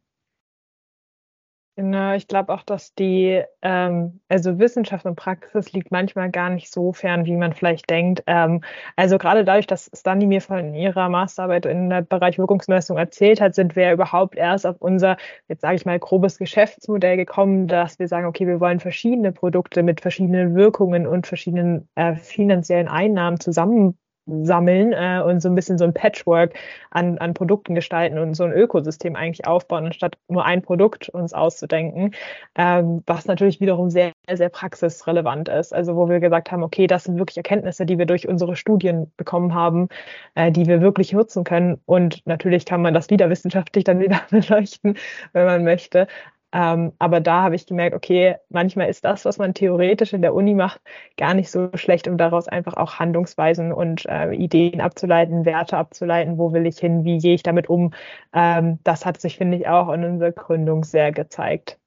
[1.79, 6.71] Genau, ich glaube auch, dass die, ähm, also Wissenschaft und Praxis liegt manchmal gar nicht
[6.71, 8.23] so fern, wie man vielleicht denkt.
[8.25, 8.63] Ähm,
[8.95, 13.53] also gerade dadurch, dass Stani mir von ihrer Masterarbeit in der Bereich Wirkungsmessung erzählt hat,
[13.53, 15.17] sind wir überhaupt erst auf unser,
[15.49, 19.83] jetzt sage ich mal, grobes Geschäftsmodell gekommen, dass wir sagen, okay, wir wollen verschiedene Produkte
[19.83, 25.77] mit verschiedenen Wirkungen und verschiedenen äh, finanziellen Einnahmen zusammen sammeln äh, und so ein bisschen
[25.77, 26.53] so ein Patchwork
[26.91, 31.33] an, an Produkten gestalten und so ein Ökosystem eigentlich aufbauen, anstatt nur ein Produkt uns
[31.33, 32.13] auszudenken,
[32.55, 35.73] ähm, was natürlich wiederum sehr, sehr praxisrelevant ist.
[35.73, 39.11] Also wo wir gesagt haben, okay, das sind wirklich Erkenntnisse, die wir durch unsere Studien
[39.17, 39.87] bekommen haben,
[40.35, 41.79] äh, die wir wirklich nutzen können.
[41.85, 44.97] Und natürlich kann man das wieder wissenschaftlich dann wieder beleuchten,
[45.33, 46.07] wenn man möchte.
[46.53, 50.33] Ähm, aber da habe ich gemerkt, okay, manchmal ist das, was man theoretisch in der
[50.33, 50.81] Uni macht,
[51.17, 56.37] gar nicht so schlecht, um daraus einfach auch Handlungsweisen und äh, Ideen abzuleiten, Werte abzuleiten,
[56.37, 57.93] wo will ich hin, wie gehe ich damit um.
[58.33, 61.79] Ähm, das hat sich, finde ich, auch in unserer Gründung sehr gezeigt.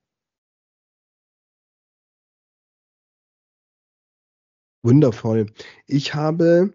[4.82, 5.46] Wundervoll.
[5.86, 6.72] Ich habe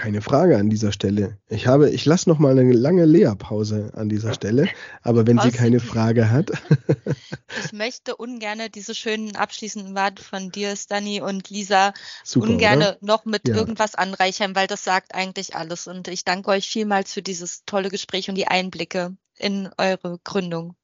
[0.00, 1.36] keine Frage an dieser Stelle.
[1.48, 4.66] Ich habe, ich lasse noch mal eine lange Lehrpause an dieser Stelle,
[5.02, 6.50] aber wenn sie keine Frage hat.
[7.64, 11.92] ich möchte ungern diese schönen abschließenden Worte von dir, Stani und Lisa,
[12.24, 13.54] Super, ungern noch mit ja.
[13.54, 15.86] irgendwas anreichern, weil das sagt eigentlich alles.
[15.86, 20.76] Und ich danke euch vielmals für dieses tolle Gespräch und die Einblicke in eure Gründung.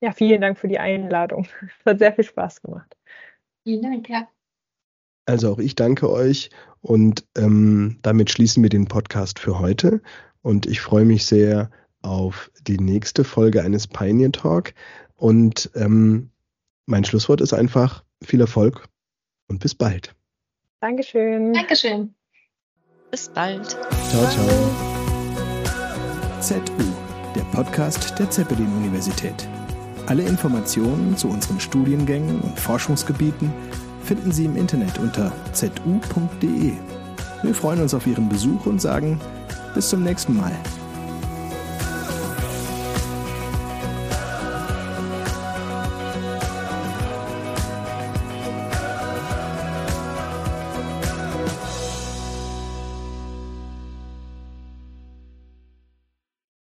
[0.00, 1.48] Ja, vielen Dank für die Einladung.
[1.80, 2.96] Es hat sehr viel Spaß gemacht.
[3.64, 4.28] Vielen Dank, ja.
[5.26, 6.50] Also auch ich danke euch
[6.80, 10.00] und ähm, damit schließen wir den Podcast für heute.
[10.42, 11.70] Und ich freue mich sehr
[12.02, 14.72] auf die nächste Folge eines Pioneer Talk.
[15.16, 16.30] Und ähm,
[16.86, 18.88] mein Schlusswort ist einfach viel Erfolg
[19.48, 20.14] und bis bald.
[20.80, 21.52] Dankeschön.
[21.52, 22.14] Dankeschön.
[23.10, 23.68] Bis bald.
[23.68, 24.46] Ciao, ciao.
[26.40, 26.60] ZU,
[27.34, 29.48] der Podcast der Zeppelin-Universität.
[30.06, 33.52] Alle Informationen zu unseren Studiengängen und Forschungsgebieten
[34.06, 36.72] finden Sie im Internet unter zu.de.
[37.42, 39.20] Wir freuen uns auf Ihren Besuch und sagen
[39.74, 40.52] bis zum nächsten Mal.